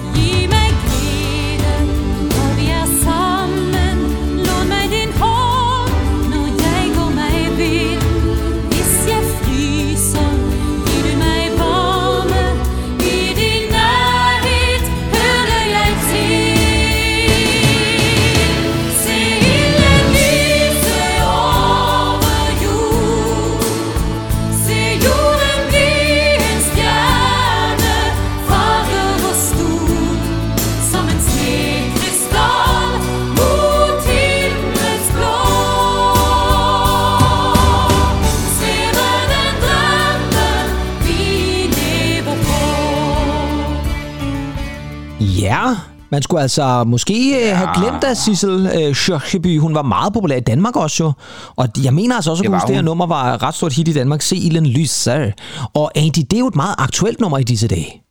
[46.11, 47.53] Man skulle altså måske ja.
[47.53, 51.11] have glemt, at Sissel øh, Kyrkjeby, hun var meget populær i Danmark også jo.
[51.55, 53.87] Og jeg mener altså også, at Det det her nummer var et ret stort hit
[53.87, 54.21] i Danmark.
[54.21, 55.31] Se Ilden lyser.
[55.73, 58.03] Og Andy, det er jo et meget aktuelt nummer i disse dage.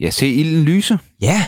[0.00, 0.98] Jeg ser ilden lyse.
[1.20, 1.44] Ja,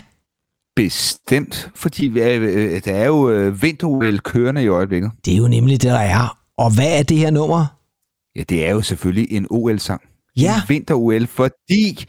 [0.76, 5.10] Bestemt, fordi er, øh, der er jo øh, vinter kørende i øjeblikket.
[5.24, 6.38] det er jo nemlig det, der er.
[6.58, 7.66] Og hvad er det her nummer?
[8.36, 10.00] Ja, det er jo selvfølgelig en OL-sang.
[10.36, 10.62] Ja.
[10.68, 12.04] Vinter-OL, fordi...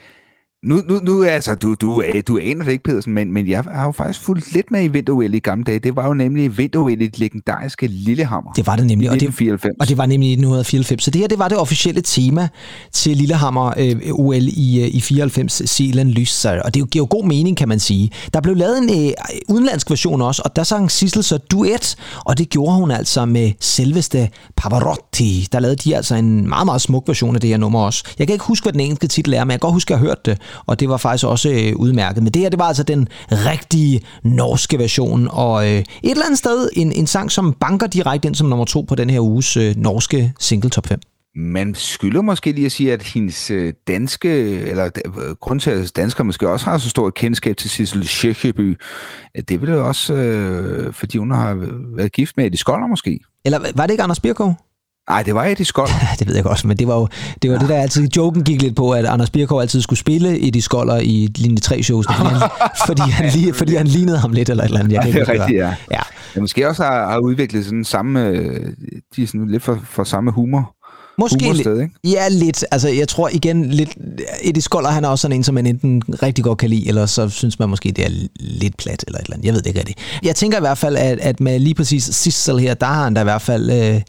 [0.65, 3.85] Nu, nu, nu altså, du, du, du aner det ikke, Pedersen, men, men jeg har
[3.85, 5.79] jo faktisk fulgt lidt med i vinter i gamle dage.
[5.79, 8.51] Det var jo nemlig vinter i det legendariske Lillehammer.
[8.51, 9.09] Det var det nemlig.
[9.09, 9.75] Og det, 1994.
[9.79, 11.03] og det var nemlig i 1994.
[11.03, 12.47] Så det her, det var det officielle tema
[12.91, 16.61] til Lillehammer øh, OL i, øh, i 94, Sealand Lyser.
[16.61, 18.11] Og det giver jo god mening, kan man sige.
[18.33, 19.13] Der blev lavet en øh,
[19.49, 21.95] udenlandsk version også, og der sang Sissel så duet,
[22.25, 25.10] og det gjorde hun altså med selveste Pavarotti.
[25.19, 28.03] Der lavede de altså en meget, meget smuk version af det her nummer også.
[28.19, 29.95] Jeg kan ikke huske, hvad den engelske titel er, men jeg kan godt huske, at
[29.95, 32.23] jeg har hørt det, og det var faktisk også øh, udmærket.
[32.23, 36.37] Men det her, det var altså den rigtige norske version, og øh, et eller andet
[36.37, 39.57] sted en, en sang, som banker direkte ind som nummer to på den her uges
[39.57, 40.99] øh, norske single top 5.
[41.35, 45.95] Man skylder måske lige at sige, at hendes øh, danske, eller øh, grund til, at
[45.95, 48.77] danskere måske også har så stort kendskab til Sissel
[49.35, 53.19] at det er vel også, øh, fordi hun har været gift med Eddie Skoller måske.
[53.45, 54.55] Eller var det ikke Anders Birkov?
[55.09, 55.93] Nej, det var Eddie Skoller.
[56.01, 57.07] Ja, det ved jeg godt, men det var jo
[57.41, 57.61] det, var ja.
[57.61, 60.97] det der altid, joken gik lidt på, at Anders Birkov altid skulle spille Eddie Skoller
[60.97, 62.49] i linje 3 shows, fordi han,
[62.87, 64.93] fordi han, lige, fordi han lignede ham lidt eller et eller andet.
[64.93, 65.75] Jeg kan det er rigtigt, ja.
[65.91, 65.99] ja.
[66.35, 68.73] Jeg måske også har, har udviklet sådan samme, øh,
[69.15, 70.75] de er sådan lidt for, for samme humor.
[71.17, 71.67] Måske lidt.
[71.67, 71.89] ikke?
[72.03, 72.65] Ja, lidt.
[72.71, 73.97] Altså, jeg tror igen lidt...
[74.41, 77.05] Eddie Skoller, han er også sådan en, som man enten rigtig godt kan lide, eller
[77.05, 79.45] så synes man måske, det er lidt plat, eller et eller andet.
[79.45, 79.99] Jeg ved det ikke rigtigt.
[80.23, 83.13] Jeg tænker i hvert fald, at, at med lige præcis Sissel her, der har han
[83.13, 83.71] da i hvert fald...
[83.71, 84.01] Øh,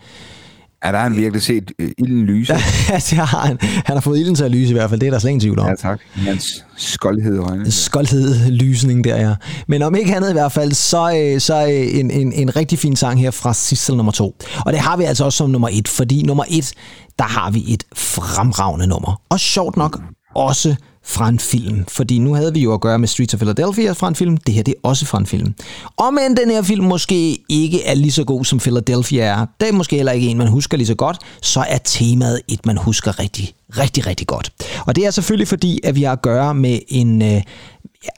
[0.85, 2.53] Ja, der har han virkelig set øh, ilden lyse.
[2.91, 3.59] ja, det har han.
[3.61, 5.41] Han har fået ilden til at lyse i hvert fald, det er der slet ingen
[5.41, 5.69] tvivl om.
[5.69, 6.01] Ja, tak.
[6.15, 7.71] Hans skoldhed i øjnene.
[7.71, 9.35] skoldhed lysning der, ja.
[9.69, 12.79] Men om ikke andet i hvert fald, så, øh, så øh, en, en, en rigtig
[12.79, 14.37] fin sang her fra Sissel nummer to.
[14.67, 16.73] Og det har vi altså også som nummer et, fordi nummer et,
[17.19, 19.21] der har vi et fremragende nummer.
[19.31, 20.01] Og sjovt nok
[20.35, 20.75] også
[21.05, 21.85] fra en film.
[21.89, 24.37] Fordi nu havde vi jo at gøre med Streets of Philadelphia fra en film.
[24.37, 25.55] Det her, det er også fra en film.
[25.97, 29.69] Om end den her film måske ikke er lige så god som Philadelphia er, det
[29.69, 32.77] er måske heller ikke en, man husker lige så godt, så er temaet et, man
[32.77, 34.53] husker rigtig, rigtig, rigtig godt.
[34.87, 37.23] Og det er selvfølgelig fordi, at vi har at gøre med en...
[37.23, 37.43] Øh,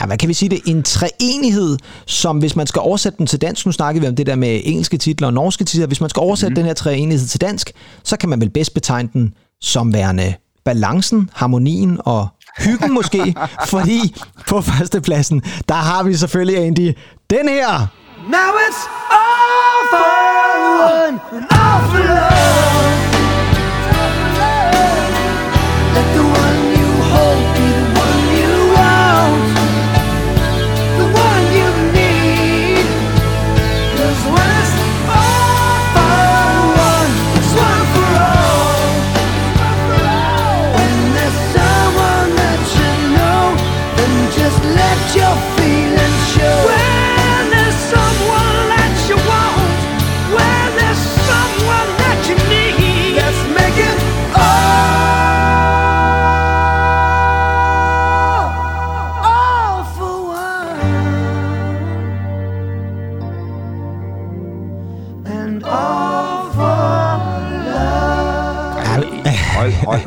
[0.01, 3.41] ja, hvad kan vi sige det, en treenighed, som hvis man skal oversætte den til
[3.41, 6.09] dansk, nu snakker vi om det der med engelske titler og norske titler, hvis man
[6.09, 6.55] skal oversætte mm.
[6.55, 7.71] den her treenighed til dansk,
[8.03, 10.33] så kan man vel bedst betegne den som værende
[10.65, 12.27] balancen, harmonien og
[12.57, 13.35] hyggen måske,
[13.67, 14.15] fordi
[14.49, 16.93] på førstepladsen, der har vi selvfølgelig Andy,
[17.29, 17.87] den her.
[18.29, 19.45] Now it's all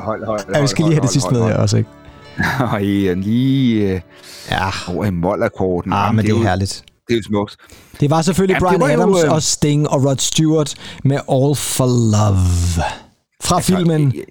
[0.09, 0.55] Hold, hold, hold.
[0.57, 1.91] Ja, vi skal lige have det sidste med her også, ikke?
[2.73, 4.01] Og er lige øh,
[4.51, 5.93] Ja, over i målakkorden.
[5.93, 6.83] ah, men det er jo, herligt.
[7.09, 7.57] Det er jo smukt.
[8.01, 10.75] Det var selvfølgelig Ja, det Brian var jo, Adams øh, og Sting og Rod Stewart
[11.05, 12.45] med All for Love.
[13.43, 14.23] Fra Altså, filmen øh,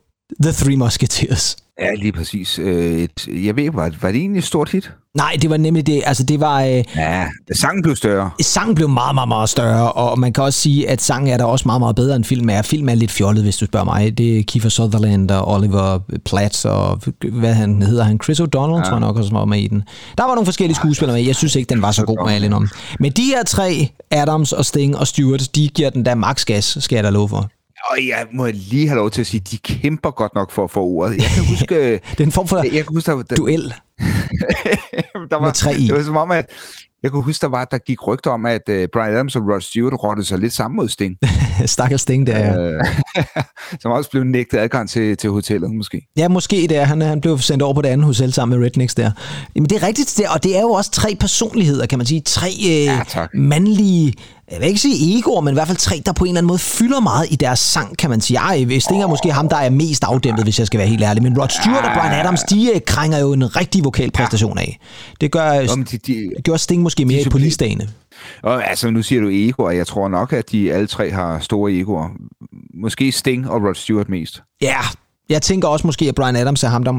[0.43, 1.57] The Three Musketeers.
[1.82, 2.59] Ja, lige præcis.
[2.59, 4.91] Øh, et, jeg ved, var, var det egentlig et stort hit?
[5.15, 6.01] Nej, det var nemlig det.
[6.05, 6.61] Altså, det var...
[6.63, 7.25] Øh, Ja,
[7.61, 8.30] sangen blev større.
[8.41, 11.43] sangen blev meget, meget, meget større, og man kan også sige, at sangen er da
[11.43, 12.61] også meget, meget bedre end film er.
[12.61, 14.17] Film er lidt fjollet, hvis du spørger mig.
[14.17, 17.01] Det er Kiefer Sutherland og Oliver Platt og
[17.32, 18.19] hvad han hedder han?
[18.23, 18.84] Chris O'Donnell, ja.
[18.84, 19.84] tror jeg nok også var med i den.
[20.17, 21.25] Der var nogle forskellige skuespillere med.
[21.25, 22.69] Jeg synes ikke, den var så god med alle om.
[22.99, 26.78] Men de her tre, Adams og Sting og Stewart, de giver den der max gas,
[26.80, 27.49] skal jeg da love for.
[27.91, 30.71] Og jeg må lige have lov til at sige, de kæmper godt nok for at
[30.71, 31.17] få ordet.
[31.17, 31.91] Jeg kan huske...
[32.11, 33.61] Det er en form for jeg, kan huske, der, der, duel.
[35.32, 35.88] der var, med tre i.
[35.88, 36.45] Det var som om, at
[37.03, 39.61] jeg kunne huske, der var, der gik rygter om, at uh, Brian Adams og Rod
[39.61, 41.17] Stewart rottede sig lidt sammen mod Sting.
[41.65, 42.71] Stakkels Sting der, ja.
[42.71, 42.84] Øh,
[43.82, 46.07] som også blev nægtet adgang til, til hotellet, måske.
[46.17, 46.84] Ja, måske det er.
[46.84, 49.11] Han, han blev sendt over på det andet hotel sammen med Rednecks der.
[49.55, 52.21] Jamen, det er rigtigt, det, og det er jo også tre personligheder, kan man sige.
[52.21, 53.30] Tre øh, Ja, tak.
[53.34, 54.13] mandlige
[54.52, 56.48] jeg vil ikke sige egoer, men i hvert fald tre, der på en eller anden
[56.48, 58.38] måde fylder meget i deres sang, kan man sige.
[58.38, 61.24] Ej, Sting er måske ham, der er mest afdæmpet, hvis jeg skal være helt ærlig.
[61.24, 64.80] Men Rod Stewart og Brian Adams, de øh, krænger jo en rigtig vokal præstation af.
[65.22, 65.50] Det gør,
[65.91, 67.89] de, de, gør Sting måske mere i supplerer- polisdagene.
[68.43, 69.72] og, altså, nu siger du egoer.
[69.72, 72.10] Jeg tror nok, at de alle tre har store egoer.
[72.82, 74.41] Måske Sting og Rod Stewart mest.
[74.62, 74.78] Ja,
[75.30, 76.93] jeg tænker også måske, at Brian Adams er ham, der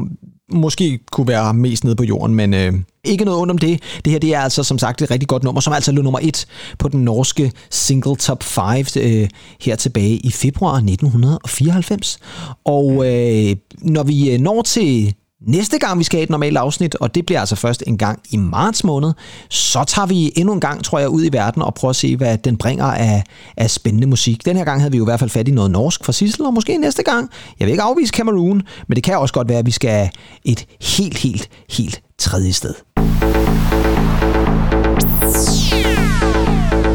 [0.51, 2.73] måske kunne være mest nede på jorden, men øh,
[3.03, 3.81] ikke noget ondt om det.
[4.05, 6.19] Det her det er altså som sagt et rigtig godt nummer, som altså lå nummer
[6.21, 6.45] et
[6.79, 9.29] på den norske single top 5 øh,
[9.61, 12.19] her tilbage i februar 1994.
[12.65, 15.13] Og øh, når vi øh, når til
[15.47, 18.19] næste gang, vi skal have et normalt afsnit, og det bliver altså først en gang
[18.29, 19.13] i marts måned,
[19.49, 22.15] så tager vi endnu en gang, tror jeg, ud i verden og prøver at se,
[22.15, 23.23] hvad den bringer af,
[23.57, 24.45] af spændende musik.
[24.45, 26.45] Den her gang havde vi jo i hvert fald fat i noget norsk fra Sissel,
[26.45, 27.29] og måske næste gang,
[27.59, 30.09] jeg vil ikke afvise Cameroon, men det kan også godt være, at vi skal
[30.45, 32.73] et helt, helt, helt tredje sted.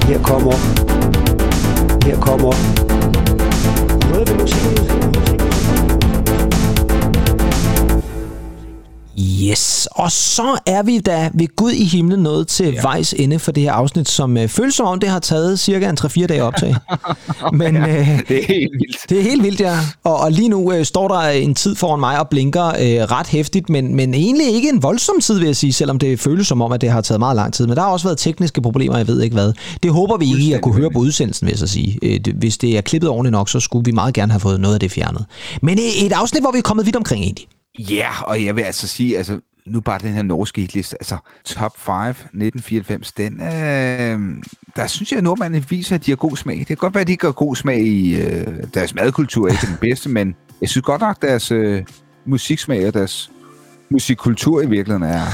[0.09, 0.53] Her kommer...
[2.07, 2.53] Her kommer...
[4.11, 5.34] Noget ved musikken.
[9.85, 12.83] Yes, og så er vi da ved Gud i himlen nået til ja.
[12.83, 15.89] vejs ende for det her afsnit, som øh, føles som om det har taget cirka
[15.91, 16.75] en 3-4 dage optag.
[17.53, 18.97] Men øh, Det er helt vildt.
[19.09, 19.79] det er helt vildt, ja.
[20.05, 22.75] Og, og lige nu øh, står der en tid foran mig og blinker øh,
[23.11, 26.47] ret hæftigt, men, men egentlig ikke en voldsom tid, vil jeg sige, selvom det føles
[26.47, 27.67] som om, at det har taget meget lang tid.
[27.67, 29.53] Men der har også været tekniske problemer, jeg ved ikke hvad.
[29.83, 31.99] Det håber vi ikke at kunne høre på udsendelsen, vil jeg så sige.
[32.03, 34.61] Øh, det, hvis det er klippet ordentligt nok, så skulle vi meget gerne have fået
[34.61, 35.25] noget af det fjernet.
[35.63, 37.47] Men øh, et afsnit, hvor vi er kommet vidt omkring egentlig.
[37.79, 39.33] Ja, og jeg vil altså sige, altså,
[39.67, 44.45] nu bare den her norske hitliste, altså top 5 1994, den, øh,
[44.77, 46.59] der synes jeg, at nordmændene viser, at de har god smag.
[46.59, 49.53] Det kan godt være, at de ikke har god smag i øh, deres madkultur, er
[49.53, 51.83] ikke den bedste, men jeg synes godt nok, at deres øh,
[52.25, 53.31] musiksmag og deres
[53.91, 55.25] musikkultur i virkeligheden er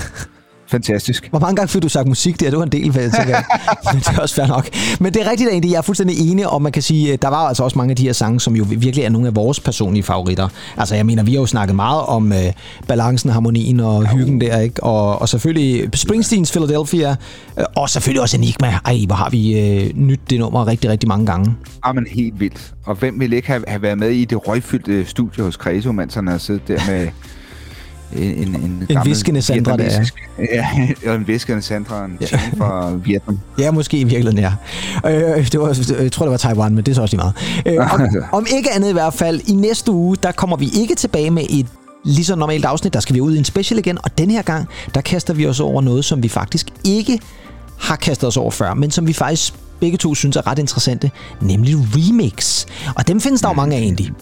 [0.71, 1.29] fantastisk.
[1.31, 2.51] Hvor mange gange fik du sagt musik der?
[2.51, 3.43] Det var en del, jeg tænker.
[3.93, 4.69] Men det er også fair nok.
[5.01, 7.49] Men det er rigtigt egentlig, jeg er fuldstændig enig, og man kan sige, der var
[7.49, 10.03] altså også mange af de her sange, som jo virkelig er nogle af vores personlige
[10.03, 10.49] favoritter.
[10.77, 12.39] Altså jeg mener, vi har jo snakket meget om øh,
[12.89, 14.83] balancen, harmonien og hyggen der, ikke?
[14.83, 17.17] Og, og selvfølgelig Springsteens Philadelphia,
[17.59, 18.79] øh, og selvfølgelig også Enigma.
[18.85, 21.55] Ej, hvor har vi øh, nyt det nummer rigtig, rigtig mange gange.
[21.83, 22.75] Ah, men helt vildt.
[22.87, 26.15] Og hvem ville ikke have, have været med i det røgfyldte studie hos Kreso, mens
[26.15, 27.09] han har siddet der med
[28.17, 30.05] en, en, en, gammel viskende Sandra, der er.
[31.05, 32.27] Ja, en viskende Sandra, en ja.
[32.59, 33.41] fra Vietnam.
[33.59, 34.53] Ja, måske i virkeligheden, ja.
[35.11, 37.33] Øh, det var, jeg tror, det var Taiwan, men det er så også lige
[37.67, 37.79] meget.
[37.79, 38.01] Øh, om,
[38.39, 41.43] om ikke andet i hvert fald, i næste uge, der kommer vi ikke tilbage med
[41.51, 41.67] et
[42.05, 42.95] lige så normalt afsnit.
[42.95, 45.47] Der skal vi ud i en special igen, og den her gang, der kaster vi
[45.47, 47.21] os over noget, som vi faktisk ikke
[47.79, 51.11] har kastet os over før, men som vi faktisk begge to synes er ret interessante,
[51.41, 52.67] nemlig remix.
[52.97, 54.13] Og dem findes der jo mange af egentlig.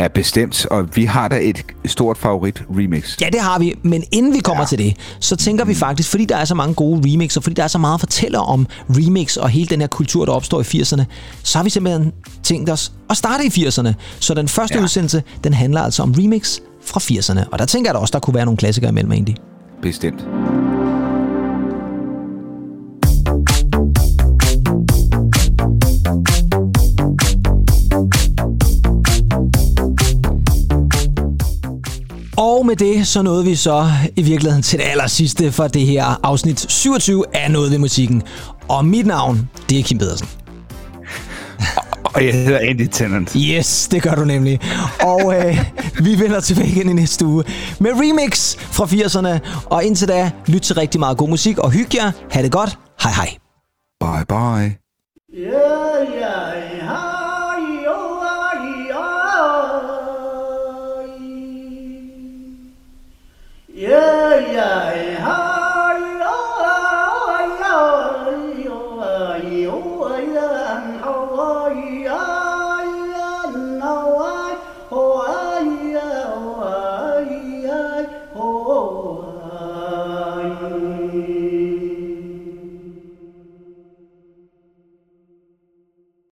[0.00, 0.66] Ja, bestemt.
[0.66, 3.20] Og vi har da et stort favorit remix.
[3.20, 4.66] Ja, det har vi, men inden vi kommer ja.
[4.66, 7.62] til det, så tænker vi faktisk, fordi der er så mange gode remixer, fordi der
[7.62, 10.64] er så meget at fortælle om remix og hele den her kultur, der opstår i
[10.64, 11.02] 80'erne,
[11.42, 13.92] så har vi simpelthen tænkt os at starte i 80'erne.
[14.20, 14.78] Så den første.
[14.78, 14.82] Ja.
[14.82, 17.48] udsendelse, den handler altså om remix fra 80'erne.
[17.52, 19.36] Og der tænker jeg da også, der kunne være nogle klassikere imellem egentlig.
[19.82, 20.24] Bestemt.
[32.68, 36.20] Med det, så nåede vi så i virkeligheden til det aller sidste for det her
[36.22, 38.22] afsnit 27 af Noget ved musikken.
[38.68, 40.28] Og mit navn, det er Kim Pedersen.
[42.04, 43.32] Og jeg hedder Andy Tennant.
[43.32, 44.60] Yes, det gør du nemlig.
[45.00, 45.58] Og øh,
[46.04, 47.44] vi vender tilbage igen i næste uge
[47.80, 49.64] med remix fra 80'erne.
[49.66, 52.12] Og indtil da, lyt til rigtig meget god musik og hygge jer.
[52.30, 52.78] Ha' det godt.
[53.02, 53.28] Hej hej.
[54.00, 54.78] Bye bye.
[55.34, 56.17] Yeah, yeah,
[64.38, 65.07] Yeah, yeah,